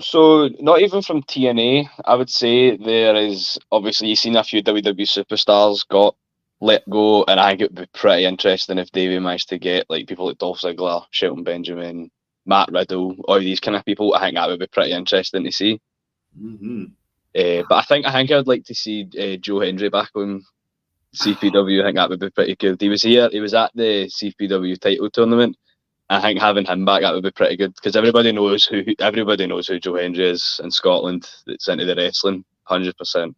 so 0.00 0.48
not 0.60 0.80
even 0.80 1.02
from 1.02 1.22
TNA, 1.22 1.88
I 2.04 2.14
would 2.16 2.30
say 2.30 2.76
there 2.76 3.14
is 3.14 3.58
obviously 3.70 4.08
you've 4.08 4.18
seen 4.18 4.36
a 4.36 4.42
few 4.42 4.62
WWE 4.62 5.00
superstars 5.00 5.86
got 5.86 6.16
let 6.60 6.88
go, 6.88 7.22
and 7.24 7.38
I 7.38 7.50
think 7.50 7.60
it 7.60 7.74
would 7.74 7.82
be 7.82 7.98
pretty 7.98 8.24
interesting 8.24 8.78
if 8.78 8.90
Davey 8.90 9.18
managed 9.18 9.50
to 9.50 9.58
get 9.58 9.88
like 9.90 10.08
people 10.08 10.26
like 10.26 10.38
Dolph 10.38 10.60
Ziggler, 10.60 11.04
Shelton 11.10 11.44
Benjamin, 11.44 12.10
Matt 12.46 12.70
Riddle, 12.72 13.16
all 13.28 13.38
these 13.38 13.60
kind 13.60 13.76
of 13.76 13.84
people. 13.84 14.14
I 14.14 14.20
think 14.20 14.36
that 14.36 14.48
would 14.48 14.60
be 14.60 14.66
pretty 14.66 14.92
interesting 14.92 15.44
to 15.44 15.52
see. 15.52 15.80
Mm-hmm. 16.40 16.84
Uh, 17.36 17.62
but 17.68 17.76
I 17.76 17.82
think 17.82 18.06
I 18.06 18.12
think 18.12 18.30
I'd 18.30 18.46
like 18.46 18.64
to 18.64 18.74
see 18.74 19.06
uh, 19.20 19.36
Joe 19.36 19.60
Hendry 19.60 19.90
back 19.90 20.10
on 20.14 20.42
CPW. 21.16 21.80
I 21.80 21.86
think 21.86 21.96
that 21.96 22.08
would 22.08 22.20
be 22.20 22.30
pretty 22.30 22.56
good. 22.56 22.80
He 22.80 22.88
was 22.88 23.02
here. 23.02 23.28
He 23.30 23.40
was 23.40 23.54
at 23.54 23.72
the 23.74 24.06
CPW 24.06 24.78
title 24.78 25.10
tournament. 25.10 25.56
I 26.08 26.20
think 26.20 26.40
having 26.40 26.66
him 26.66 26.84
back 26.84 27.02
that 27.02 27.12
would 27.12 27.24
be 27.24 27.32
pretty 27.32 27.56
good 27.56 27.74
because 27.74 27.96
everybody 27.96 28.30
knows 28.30 28.64
who 28.64 28.84
everybody 29.00 29.46
knows 29.46 29.66
who 29.66 29.80
Joe 29.80 29.96
Hendry 29.96 30.28
is 30.28 30.60
in 30.62 30.70
Scotland. 30.70 31.28
That's 31.46 31.68
into 31.68 31.84
the 31.84 31.96
wrestling, 31.96 32.44
hundred 32.64 32.96
percent. 32.96 33.36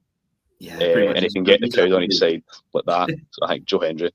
Yeah, 0.59 0.77
uh, 0.77 1.13
and 1.15 1.19
he 1.25 1.31
can 1.31 1.45
get 1.45 1.61
the 1.61 1.71
crowd 1.71 1.93
on 1.93 2.03
his 2.03 2.19
side 2.19 2.43
like 2.75 2.85
that. 2.85 3.09
so 3.31 3.45
I 3.45 3.49
think 3.49 3.65
Joe 3.65 3.81
Hendry. 3.81 4.11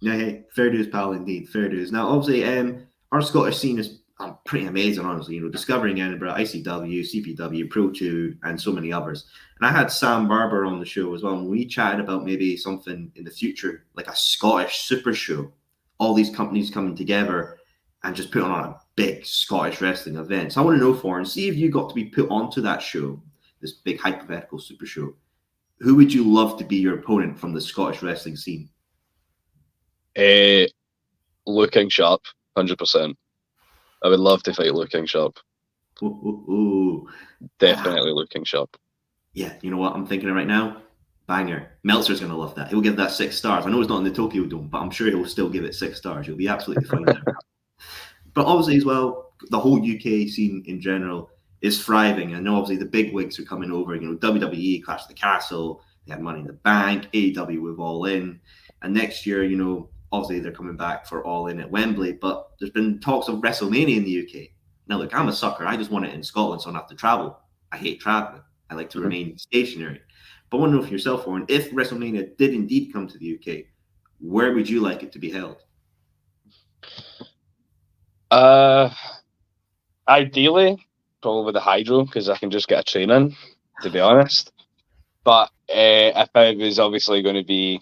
Yeah, 0.00 0.16
hey, 0.16 0.42
fair 0.56 0.70
dues, 0.70 0.88
pal. 0.88 1.12
Indeed, 1.12 1.48
fair 1.50 1.68
dues. 1.68 1.92
Now, 1.92 2.08
obviously, 2.08 2.44
um, 2.44 2.86
our 3.12 3.22
Scottish 3.22 3.58
scene 3.58 3.78
is 3.78 4.01
um, 4.22 4.38
pretty 4.44 4.66
amazing, 4.66 5.04
honestly. 5.04 5.34
You 5.34 5.42
know, 5.42 5.48
discovering 5.48 6.00
Edinburgh, 6.00 6.34
ICW, 6.34 7.00
CPW, 7.00 7.68
Pro 7.68 7.90
2, 7.90 8.36
and 8.44 8.60
so 8.60 8.72
many 8.72 8.92
others. 8.92 9.26
And 9.58 9.66
I 9.66 9.72
had 9.76 9.90
Sam 9.90 10.28
Barber 10.28 10.64
on 10.64 10.78
the 10.78 10.86
show 10.86 11.12
as 11.14 11.22
well. 11.22 11.38
And 11.38 11.48
we 11.48 11.66
chatted 11.66 12.00
about 12.00 12.24
maybe 12.24 12.56
something 12.56 13.10
in 13.16 13.24
the 13.24 13.30
future, 13.30 13.84
like 13.94 14.06
a 14.06 14.16
Scottish 14.16 14.82
super 14.82 15.12
show. 15.12 15.52
All 15.98 16.14
these 16.14 16.34
companies 16.34 16.70
coming 16.70 16.96
together 16.96 17.58
and 18.04 18.14
just 18.14 18.30
putting 18.30 18.48
on 18.48 18.64
a 18.64 18.80
big 18.96 19.26
Scottish 19.26 19.80
wrestling 19.80 20.16
event. 20.16 20.52
So 20.52 20.60
I 20.60 20.64
want 20.64 20.78
to 20.78 20.84
know 20.84 20.94
for 20.94 21.18
and 21.18 21.28
see 21.28 21.48
if 21.48 21.56
you 21.56 21.70
got 21.70 21.88
to 21.88 21.94
be 21.94 22.04
put 22.04 22.30
onto 22.30 22.60
that 22.60 22.80
show, 22.80 23.20
this 23.60 23.72
big 23.72 24.00
hypothetical 24.00 24.58
super 24.58 24.86
show. 24.86 25.14
Who 25.80 25.96
would 25.96 26.12
you 26.12 26.24
love 26.24 26.58
to 26.58 26.64
be 26.64 26.76
your 26.76 26.98
opponent 26.98 27.38
from 27.38 27.52
the 27.52 27.60
Scottish 27.60 28.02
wrestling 28.02 28.36
scene? 28.36 28.68
Uh, 30.16 30.66
looking 31.46 31.88
sharp 31.88 32.20
hundred 32.56 32.78
percent. 32.78 33.16
I 34.02 34.08
would 34.08 34.20
love 34.20 34.42
to 34.44 34.54
fight 34.54 34.74
looking 34.74 35.00
King 35.00 35.06
Sharp. 35.06 35.38
Ooh, 36.02 36.06
ooh, 36.06 36.52
ooh. 36.52 37.08
Definitely 37.58 38.10
uh, 38.10 38.14
Luke 38.14 38.30
King 38.30 38.44
Sharp. 38.44 38.76
Yeah, 39.34 39.54
you 39.62 39.70
know 39.70 39.76
what 39.76 39.94
I'm 39.94 40.06
thinking 40.06 40.28
of 40.28 40.34
right 40.34 40.46
now? 40.46 40.82
banger. 41.26 41.70
Meltzer's 41.82 42.20
going 42.20 42.32
to 42.32 42.38
love 42.38 42.54
that. 42.56 42.68
He'll 42.68 42.80
give 42.80 42.96
that 42.96 43.10
six 43.10 43.36
stars. 43.36 43.64
I 43.64 43.70
know 43.70 43.80
it's 43.80 43.88
not 43.88 43.98
in 43.98 44.04
the 44.04 44.10
Tokyo 44.10 44.44
Dome, 44.44 44.68
but 44.68 44.80
I'm 44.80 44.90
sure 44.90 45.08
he'll 45.08 45.24
still 45.26 45.48
give 45.48 45.64
it 45.64 45.74
six 45.74 45.98
stars. 45.98 46.26
He'll 46.26 46.36
be 46.36 46.48
absolutely 46.48 46.84
fine. 46.84 47.06
But 48.34 48.46
obviously, 48.46 48.78
as 48.78 48.86
well, 48.86 49.34
the 49.50 49.60
whole 49.60 49.76
UK 49.76 50.26
scene 50.26 50.62
in 50.64 50.80
general 50.80 51.28
is 51.60 51.84
thriving. 51.84 52.34
I 52.34 52.40
know 52.40 52.56
obviously 52.56 52.76
the 52.76 52.90
big 52.90 53.12
wigs 53.12 53.38
are 53.38 53.44
coming 53.44 53.70
over. 53.70 53.94
You 53.94 54.00
know, 54.00 54.16
WWE, 54.16 54.82
Clash 54.82 55.02
of 55.02 55.08
the 55.08 55.14
Castle, 55.14 55.82
they 56.06 56.12
had 56.12 56.22
Money 56.22 56.40
in 56.40 56.46
the 56.46 56.54
Bank, 56.54 57.08
AEW 57.12 57.60
with 57.60 57.78
All 57.78 58.06
In, 58.06 58.40
and 58.80 58.94
next 58.94 59.26
year, 59.26 59.44
you 59.44 59.58
know, 59.58 59.90
obviously 60.12 60.40
they're 60.40 60.52
coming 60.52 60.76
back 60.76 61.06
for 61.06 61.24
All 61.24 61.48
In 61.48 61.60
at 61.60 61.70
Wembley. 61.70 62.12
But 62.12 62.50
there's 62.60 62.70
been 62.70 63.00
talks 63.00 63.28
of 63.28 63.36
WrestleMania 63.36 63.96
in 63.96 64.04
the 64.04 64.22
UK. 64.22 64.50
Now, 64.86 64.98
look, 64.98 65.14
I'm 65.14 65.28
a 65.28 65.32
sucker. 65.32 65.66
I 65.66 65.76
just 65.76 65.90
want 65.90 66.04
it 66.04 66.14
in 66.14 66.22
Scotland, 66.22 66.62
so 66.62 66.68
I 66.68 66.72
don't 66.72 66.80
have 66.80 66.88
to 66.90 66.94
travel. 66.94 67.38
I 67.72 67.78
hate 67.78 68.00
traveling. 68.00 68.42
I 68.70 68.74
like 68.74 68.90
to 68.90 68.98
mm-hmm. 68.98 69.04
remain 69.04 69.38
stationary. 69.38 70.00
But 70.50 70.58
I 70.58 70.60
want 70.60 70.72
to 70.72 70.76
know 70.76 70.82
for 70.84 70.92
yourself, 70.92 71.24
Thorin, 71.24 71.46
if 71.48 71.70
WrestleMania 71.70 72.36
did 72.36 72.52
indeed 72.52 72.92
come 72.92 73.08
to 73.08 73.18
the 73.18 73.38
UK, 73.38 73.64
where 74.20 74.52
would 74.52 74.68
you 74.68 74.80
like 74.80 75.02
it 75.02 75.12
to 75.12 75.18
be 75.18 75.30
held? 75.30 75.56
Uh, 78.30 78.90
ideally, 80.08 80.86
probably 81.22 81.52
the 81.52 81.60
hydro 81.60 82.04
because 82.04 82.28
I 82.28 82.36
can 82.36 82.50
just 82.50 82.68
get 82.68 82.80
a 82.80 82.84
train 82.84 83.10
in. 83.10 83.34
To 83.82 83.90
be 83.90 83.98
honest, 83.98 84.52
but 85.24 85.50
uh, 85.68 86.12
if 86.14 86.28
it 86.36 86.58
was 86.58 86.78
obviously 86.78 87.20
going 87.20 87.34
to 87.34 87.42
be 87.42 87.80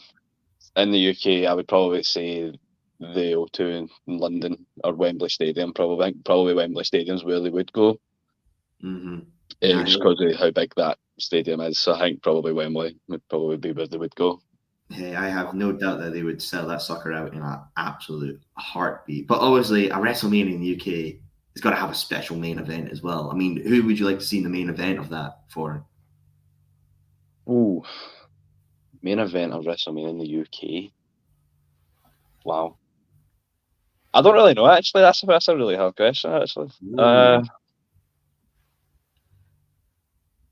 in 0.77 0.91
the 0.91 1.11
UK, 1.11 1.49
I 1.49 1.55
would 1.55 1.69
probably 1.69 2.03
say 2.03 2.53
the 3.01 3.33
O2 3.33 3.61
in 3.61 3.89
London 4.07 4.67
or 4.85 4.95
Wembley 4.95 5.29
Stadium. 5.29 5.73
Probably, 5.73 6.15
probably 6.25 6.55
Wembley 6.55 6.85
Stadium's 6.85 7.25
where 7.25 7.41
they 7.41 7.51
would 7.51 7.73
go. 7.73 7.99
Mm-hmm. 8.85 9.21
Uh, 9.63 9.85
just 9.85 9.99
because 9.99 10.21
of 10.21 10.37
how 10.37 10.51
big 10.51 10.73
that 10.77 10.99
stadium 11.19 11.61
is, 11.61 11.79
so 11.79 11.95
I 11.95 11.99
think 11.99 12.23
probably 12.23 12.53
Wembley 12.53 12.97
would 13.09 13.27
probably 13.29 13.59
be 13.59 13.73
where 13.73 13.87
they 13.87 13.99
would 13.99 14.15
go. 14.15 14.41
Hey, 14.91 15.15
I 15.15 15.29
have 15.29 15.55
no 15.55 15.71
doubt 15.71 16.01
that 16.01 16.13
they 16.13 16.23
would 16.23 16.43
sell 16.43 16.67
that 16.69 16.83
sucker 16.83 17.13
out 17.13 17.33
in 17.35 17.43
an 17.43 17.61
absolute 17.77 18.41
heartbeat. 18.55 19.29
But 19.29 19.41
obviously, 19.41 19.89
a 19.91 19.97
WrestleMania 19.97 20.55
in 20.55 20.61
the 20.61 20.75
UK 20.75 21.21
has 21.55 21.63
got 21.63 21.71
to 21.71 21.77
have 21.77 21.91
a 21.91 21.95
special 21.95 22.37
main 22.37 22.59
event 22.59 22.91
as 22.91 23.03
well. 23.03 23.31
I 23.31 23.35
mean, 23.35 23.57
who 23.57 23.85
would 23.85 23.99
you 23.99 24.07
like 24.07 24.19
to 24.19 24.25
see 24.25 24.39
in 24.39 24.45
the 24.45 24.51
main 24.51 24.69
event 24.69 24.99
of 24.99 25.09
that 25.11 25.41
for? 25.49 25.85
Ooh, 27.49 27.83
main 29.03 29.19
event 29.19 29.53
of 29.53 29.65
WrestleMania 29.65 30.11
in 30.11 30.19
the 30.19 30.41
UK. 30.41 30.93
Wow. 32.45 32.77
I 34.13 34.23
don't 34.23 34.35
really 34.35 34.55
know 34.55 34.67
actually. 34.67 35.03
That's 35.03 35.23
a, 35.23 35.27
that's 35.27 35.49
a 35.49 35.57
really 35.57 35.77
hard 35.77 35.97
question 35.97 36.33
actually. 36.33 36.71
Uh, 36.99 37.43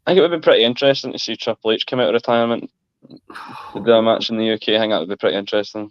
I 0.07 0.11
think 0.11 0.19
it 0.19 0.23
would 0.23 0.41
be 0.41 0.45
pretty 0.45 0.65
interesting 0.65 1.13
to 1.13 1.19
see 1.19 1.37
Triple 1.37 1.73
H 1.73 1.87
come 1.87 2.01
out 2.01 2.09
of 2.09 2.15
retirement 2.15 2.71
to 3.09 3.85
do 3.85 3.93
a 3.93 4.03
match 4.03 4.31
in 4.31 4.39
the 4.39 4.53
UK. 4.53 4.71
I 4.71 4.79
think 4.79 4.93
that 4.93 5.01
would 5.01 5.09
be 5.09 5.17
pretty 5.17 5.37
interesting. 5.37 5.91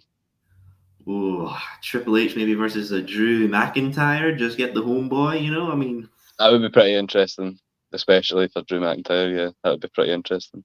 Ooh, 1.06 1.50
Triple 1.82 2.16
H 2.16 2.36
maybe 2.36 2.54
versus 2.54 2.90
a 2.90 3.00
Drew 3.00 3.48
McIntyre. 3.48 4.36
Just 4.36 4.58
get 4.58 4.74
the 4.74 4.82
homeboy, 4.82 5.42
you 5.42 5.50
know. 5.50 5.70
I 5.70 5.74
mean, 5.74 6.08
that 6.38 6.50
would 6.50 6.62
be 6.62 6.68
pretty 6.68 6.94
interesting, 6.94 7.58
especially 7.92 8.48
for 8.48 8.62
Drew 8.62 8.80
McIntyre. 8.80 9.36
Yeah, 9.36 9.50
that 9.62 9.70
would 9.70 9.80
be 9.80 9.88
pretty 9.88 10.12
interesting. 10.12 10.64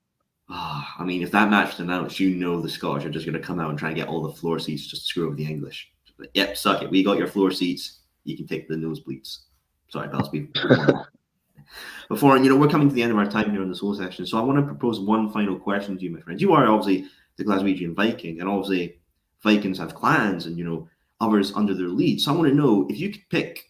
Oh, 0.56 0.86
I 1.00 1.04
mean, 1.04 1.24
if 1.24 1.32
that 1.32 1.50
match 1.50 1.74
is 1.74 1.80
announced, 1.80 2.20
you 2.20 2.36
know 2.36 2.62
the 2.62 2.70
Scottish 2.70 3.06
are 3.06 3.10
just 3.10 3.26
going 3.26 3.39
to 3.39 3.46
come 3.46 3.60
out 3.60 3.72
and 3.72 3.80
try 3.80 3.89
and 3.89 3.98
get 3.98 4.08
all 4.08 4.22
the 4.22 4.34
floor 4.34 4.60
seats 4.60 4.86
just 4.86 5.02
to 5.02 5.08
screw 5.08 5.26
over 5.26 5.36
the 5.36 5.46
English. 5.46 5.92
But, 6.16 6.30
yep, 6.36 6.56
suck 6.56 6.84
it. 6.84 6.92
We 6.92 7.04
got 7.04 7.18
your 7.18 7.28
floor 7.28 7.50
seats. 7.50 8.02
You 8.24 8.38
can 8.38 8.46
take 8.46 8.70
the 8.70 8.76
nosebleeds. 8.76 9.39
Sorry, 9.89 10.08
Belsby. 10.10 10.50
Before, 12.08 12.38
you 12.38 12.50
know, 12.50 12.56
we're 12.56 12.68
coming 12.68 12.88
to 12.88 12.94
the 12.94 13.02
end 13.02 13.12
of 13.12 13.18
our 13.18 13.26
time 13.26 13.50
here 13.50 13.63
on 13.63 13.70
this 13.70 13.80
Soul 13.80 13.96
Session, 13.96 14.28
so 14.28 14.38
I 14.38 14.42
want 14.42 14.60
to 14.60 14.66
propose 14.66 15.00
one 15.00 15.32
final 15.32 15.58
question 15.58 15.98
to 15.98 16.04
you, 16.04 16.12
my 16.12 16.22
friends. 16.22 16.39
You 16.39 16.54
are 16.54 16.68
obviously 16.68 17.10
the 17.38 17.46
Glaswegian 17.46 17.96
Viking, 17.96 18.39
and 18.39 18.48
obviously 18.48 19.00
Vikings 19.42 19.80
have 19.80 19.96
clans 19.96 20.46
and 20.46 20.58
you 20.58 20.66
know 20.66 20.88
others 21.20 21.52
under 21.56 21.74
their 21.74 21.88
lead. 21.88 22.22
So 22.22 22.32
I 22.32 22.38
want 22.38 22.50
to 22.50 22.56
know 22.56 22.86
if 22.89 23.00
you 23.00 23.10
could 23.12 23.28
pick 23.30 23.63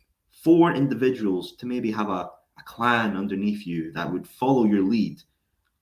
four 0.44 0.74
individuals 0.74 1.56
to 1.58 1.66
maybe 1.66 1.92
have 1.92 2.10
a, 2.10 2.30
a 2.58 2.64
clan 2.66 3.16
underneath 3.16 3.66
you 3.66 3.94
that 3.94 4.12
would 4.12 4.28
follow 4.28 4.66
your 4.66 4.82
lead. 4.82 5.22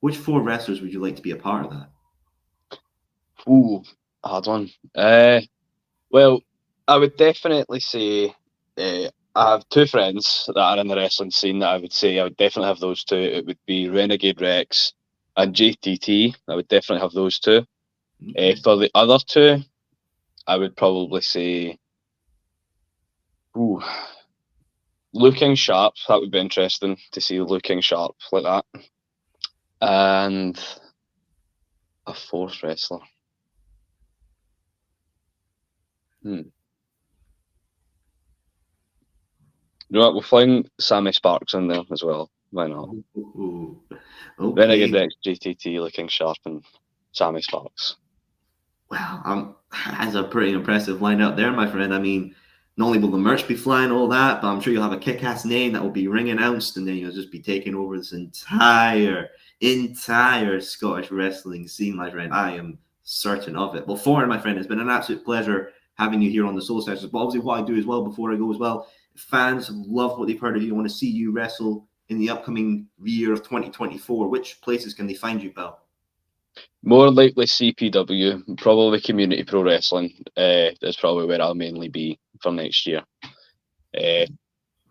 Which 0.02 0.18
four 0.18 0.42
wrestlers 0.42 0.82
would 0.82 0.92
you 0.92 1.00
like 1.00 1.16
to 1.16 1.22
be 1.22 1.32
a 1.32 1.36
part 1.36 1.66
of 1.66 1.72
that? 1.72 1.90
Ooh, 3.48 3.84
hard 4.24 4.48
one. 4.48 4.70
Uh, 4.96 5.42
well, 6.12 6.42
I 6.88 6.98
would 6.98 7.16
definitely 7.18 7.80
say 7.80 8.36
uh, 8.78 9.10
I 9.36 9.52
have 9.52 9.70
two 9.70 9.86
friends 9.86 10.46
that 10.48 10.60
are 10.60 10.78
in 10.80 10.88
the 10.88 10.96
wrestling 10.96 11.32
scene 11.32 11.60
that 11.60 11.70
I 11.70 11.78
would 11.78 11.94
say 11.94 12.20
I 12.20 12.24
would 12.24 12.38
definitely 12.38 12.68
have 12.68 12.80
those 12.80 13.04
two. 13.04 13.16
It 13.16 13.46
would 13.46 13.60
be 13.66 13.90
Renegade 13.90 14.42
Rex 14.42 14.94
and 15.38 15.56
JTT. 15.56 16.36
I 16.48 16.56
would 16.56 16.68
definitely 16.68 17.02
have 17.02 17.14
those 17.14 17.40
two. 17.40 17.66
Uh, 18.38 18.54
for 18.64 18.78
the 18.78 18.92
other 18.94 19.18
two, 19.26 19.60
I 20.48 20.58
would 20.58 20.76
probably 20.76 21.22
say, 21.22 21.78
ooh, 23.56 23.82
looking 25.14 25.56
sharp. 25.56 25.94
That 26.08 26.20
would 26.20 26.32
be 26.32 26.40
interesting 26.40 26.98
to 27.12 27.22
see 27.22 27.40
looking 27.40 27.82
sharp 27.82 28.16
like 28.32 28.44
that. 28.44 28.66
And 29.82 30.60
a 32.08 32.14
fourth 32.14 32.62
wrestler. 32.64 33.00
Hmm. 36.24 36.42
You 39.90 40.00
know 40.00 40.06
what? 40.06 40.14
We'll 40.14 40.22
fling 40.22 40.70
Sammy 40.80 41.12
Sparks 41.12 41.54
in 41.54 41.68
there 41.68 41.82
as 41.92 42.04
well. 42.04 42.30
Why 42.52 42.68
not? 42.68 42.90
Ooh, 43.18 43.82
okay. 44.40 44.62
Renegade 44.62 44.94
Rex 44.94 45.16
JTT 45.26 45.80
looking 45.80 46.08
sharp 46.08 46.38
and 46.46 46.64
Sammy 47.12 47.42
Sparks. 47.42 47.98
Wow, 48.90 49.22
um, 49.24 49.56
that's 49.92 50.16
a 50.16 50.24
pretty 50.24 50.52
impressive 50.52 51.00
lineup 51.00 51.38
there, 51.38 51.52
my 51.52 51.70
friend. 51.70 51.94
I 51.94 52.00
mean, 52.00 52.36
not 52.76 52.88
only 52.88 53.00
will 53.00 53.12
the 53.12 53.18
merch 53.18 53.48
be 53.48 53.56
flying, 53.56 53.92
all 53.92 54.08
that, 54.10 54.42
but 54.42 54.50
I'm 54.50 54.60
sure 54.60 54.74
you'll 54.74 54.84
have 54.84 54.92
a 54.92 54.98
kick-ass 54.98 55.46
name 55.46 55.72
that 55.72 55.82
will 55.82 55.90
be 55.90 56.08
ring 56.10 56.30
announced, 56.30 56.76
and 56.76 56.86
then 56.86 56.96
you'll 56.96 57.14
just 57.14 57.32
be 57.32 57.40
taking 57.40 57.74
over 57.74 57.98
this 57.98 58.12
entire, 58.12 59.30
entire 59.62 60.60
Scottish 60.60 61.12
wrestling 61.12 61.68
scene, 61.68 61.96
my 61.96 62.10
friend. 62.10 62.34
I 62.34 62.52
am 62.56 62.78
certain 63.04 63.56
of 63.56 63.76
it. 63.76 63.88
Well, 63.88 63.98
my 64.28 64.40
friend, 64.40 64.58
it's 64.58 64.68
been 64.68 64.80
an 64.80 64.90
absolute 64.90 65.24
pleasure 65.24 65.72
having 65.96 66.22
you 66.22 66.30
here 66.30 66.46
on 66.46 66.56
the 66.56 66.62
Soul 66.62 66.82
Sessions. 66.82 67.12
But 67.12 67.20
obviously, 67.20 67.46
what 67.46 67.60
I 67.60 67.66
do 67.66 67.78
as 67.78 67.86
well 67.86 68.04
before 68.04 68.32
I 68.32 68.38
go 68.38 68.52
as 68.52 68.58
well 68.58 68.88
fans 69.16 69.70
love 69.70 70.18
what 70.18 70.28
they've 70.28 70.40
heard 70.40 70.58
of 70.58 70.64
you, 70.64 70.76
want 70.76 70.88
to 70.88 70.94
see 70.94 71.10
you 71.10 71.32
wrestle 71.32 71.88
in 72.10 72.20
the 72.20 72.30
upcoming 72.30 72.88
year 73.04 73.34
of 73.34 73.40
2024, 73.40 74.28
which 74.28 74.60
places 74.62 74.94
can 74.94 75.08
they 75.08 75.14
find 75.14 75.42
you, 75.42 75.52
Bell? 75.52 75.80
More 76.84 77.10
likely 77.10 77.46
CPW, 77.46 78.58
probably 78.58 79.00
Community 79.00 79.44
Pro 79.44 79.64
Wrestling. 79.64 80.12
Uh, 80.36 80.72
is 80.82 80.98
probably 80.98 81.26
where 81.26 81.42
I'll 81.42 81.56
mainly 81.56 81.88
be 81.88 82.20
for 82.42 82.52
next 82.52 82.86
year. 82.88 83.04
Uh, 83.98 84.26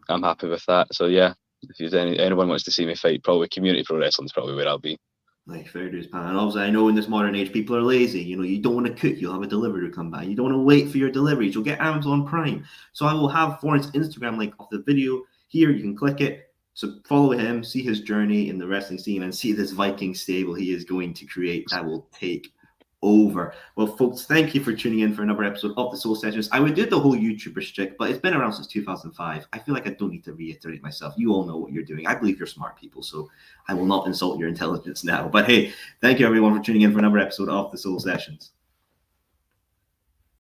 I'm 0.09 0.23
happy 0.23 0.49
with 0.49 0.65
that. 0.67 0.95
So 0.95 1.07
yeah, 1.07 1.35
if 1.63 1.95
any, 1.95 2.19
anyone 2.19 2.49
wants 2.49 2.65
to 2.65 2.71
see 2.71 2.87
me 2.87 2.95
fight, 2.95 3.23
probably 3.23 3.49
Community 3.49 3.85
Pro 3.85 3.99
Wrestling 3.99 4.27
is 4.27 4.33
probably 4.33 4.55
where 4.55 4.69
I'll 4.69 4.79
be. 4.79 4.99
Like 5.47 5.69
fair 5.69 5.91
dues, 5.91 6.13
man. 6.13 6.29
And 6.29 6.37
obviously, 6.37 6.63
I 6.63 6.71
know 6.71 6.89
in 6.89 6.95
this 6.95 7.09
modern 7.09 7.35
age, 7.35 7.53
people 7.53 7.75
are 7.75 7.83
lazy. 7.83 8.21
You 8.21 8.37
know, 8.37 8.43
you 8.43 8.59
don't 8.59 8.75
want 8.75 8.87
to 8.87 8.93
cook, 8.93 9.21
you'll 9.21 9.33
have 9.33 9.43
a 9.43 9.47
delivery 9.47 9.91
come 9.91 10.11
by. 10.11 10.23
You 10.23 10.37
don't 10.37 10.47
want 10.47 10.55
to 10.55 10.63
wait 10.63 10.91
for 10.91 10.99
your 10.99 11.11
deliveries, 11.11 11.55
you'll 11.55 11.65
get 11.65 11.81
Amazon 11.81 12.27
Prime. 12.27 12.65
So 12.93 13.07
I 13.07 13.15
will 13.15 13.29
have 13.29 13.59
Thorin's 13.61 13.91
Instagram 13.93 14.39
link 14.39 14.55
of 14.61 14.67
the 14.71 14.83
video 14.87 15.23
here. 15.49 15.71
You 15.71 15.83
can 15.83 15.97
click 15.97 16.21
it. 16.21 16.47
So 16.75 16.95
follow 17.07 17.33
him, 17.33 17.65
see 17.65 17.83
his 17.83 18.01
journey 18.01 18.49
in 18.49 18.59
the 18.59 18.67
wrestling 18.67 18.99
scene, 18.99 19.25
and 19.25 19.35
see 19.35 19.53
this 19.53 19.73
Viking 19.73 20.15
stable 20.15 20.55
he 20.55 20.73
is 20.73 20.85
going 20.85 21.15
to 21.15 21.27
create 21.27 21.67
that 21.71 21.85
will 21.85 22.09
take 22.13 22.53
over. 23.03 23.55
Well, 23.77 23.87
folks, 23.97 24.25
thank 24.25 24.55
you 24.55 24.63
for 24.63 24.73
tuning 24.73 25.01
in 25.01 25.15
for 25.15 25.23
another 25.23 25.45
episode 25.45 25.73
of 25.77 25.91
the 25.91 25.97
Soul 25.97 26.15
Sessions. 26.15 26.49
I 26.53 26.61
would 26.61 26.75
do 26.75 26.87
the 26.87 26.99
whole 26.99 27.17
YouTuber 27.17 27.63
stick, 27.63 27.97
but 27.99 28.11
it's 28.11 28.19
been 28.19 28.35
around 28.35 28.53
since 28.53 28.67
2005. 28.67 29.47
I 29.53 29.59
feel 29.59 29.75
like 29.75 29.87
I 29.87 29.91
don't 29.91 30.11
need 30.11 30.25
to 30.25 30.35
reiterate 30.35 30.83
myself. 30.83 31.15
You 31.17 31.33
all 31.33 31.45
know 31.45 31.57
what 31.57 31.73
you're 31.73 31.85
doing. 31.85 32.07
I 32.07 32.15
believe 32.15 32.39
you're 32.39 32.47
smart 32.47 32.79
people, 32.79 33.03
so 33.03 33.31
I 33.69 33.75
will 33.75 33.87
not 33.87 34.07
insult 34.07 34.39
your 34.39 34.49
intelligence 34.49 35.05
now. 35.05 35.29
But 35.29 35.47
hey, 35.47 35.73
thank 36.01 36.21
you 36.21 36.27
everyone 36.27 36.57
for 36.57 36.63
tuning 36.63 36.83
in 36.83 36.93
for 36.93 36.99
another 36.99 37.19
episode 37.19 37.49
of 37.49 37.71
the 37.73 37.79
Soul 37.79 37.99
Sessions. 38.01 38.53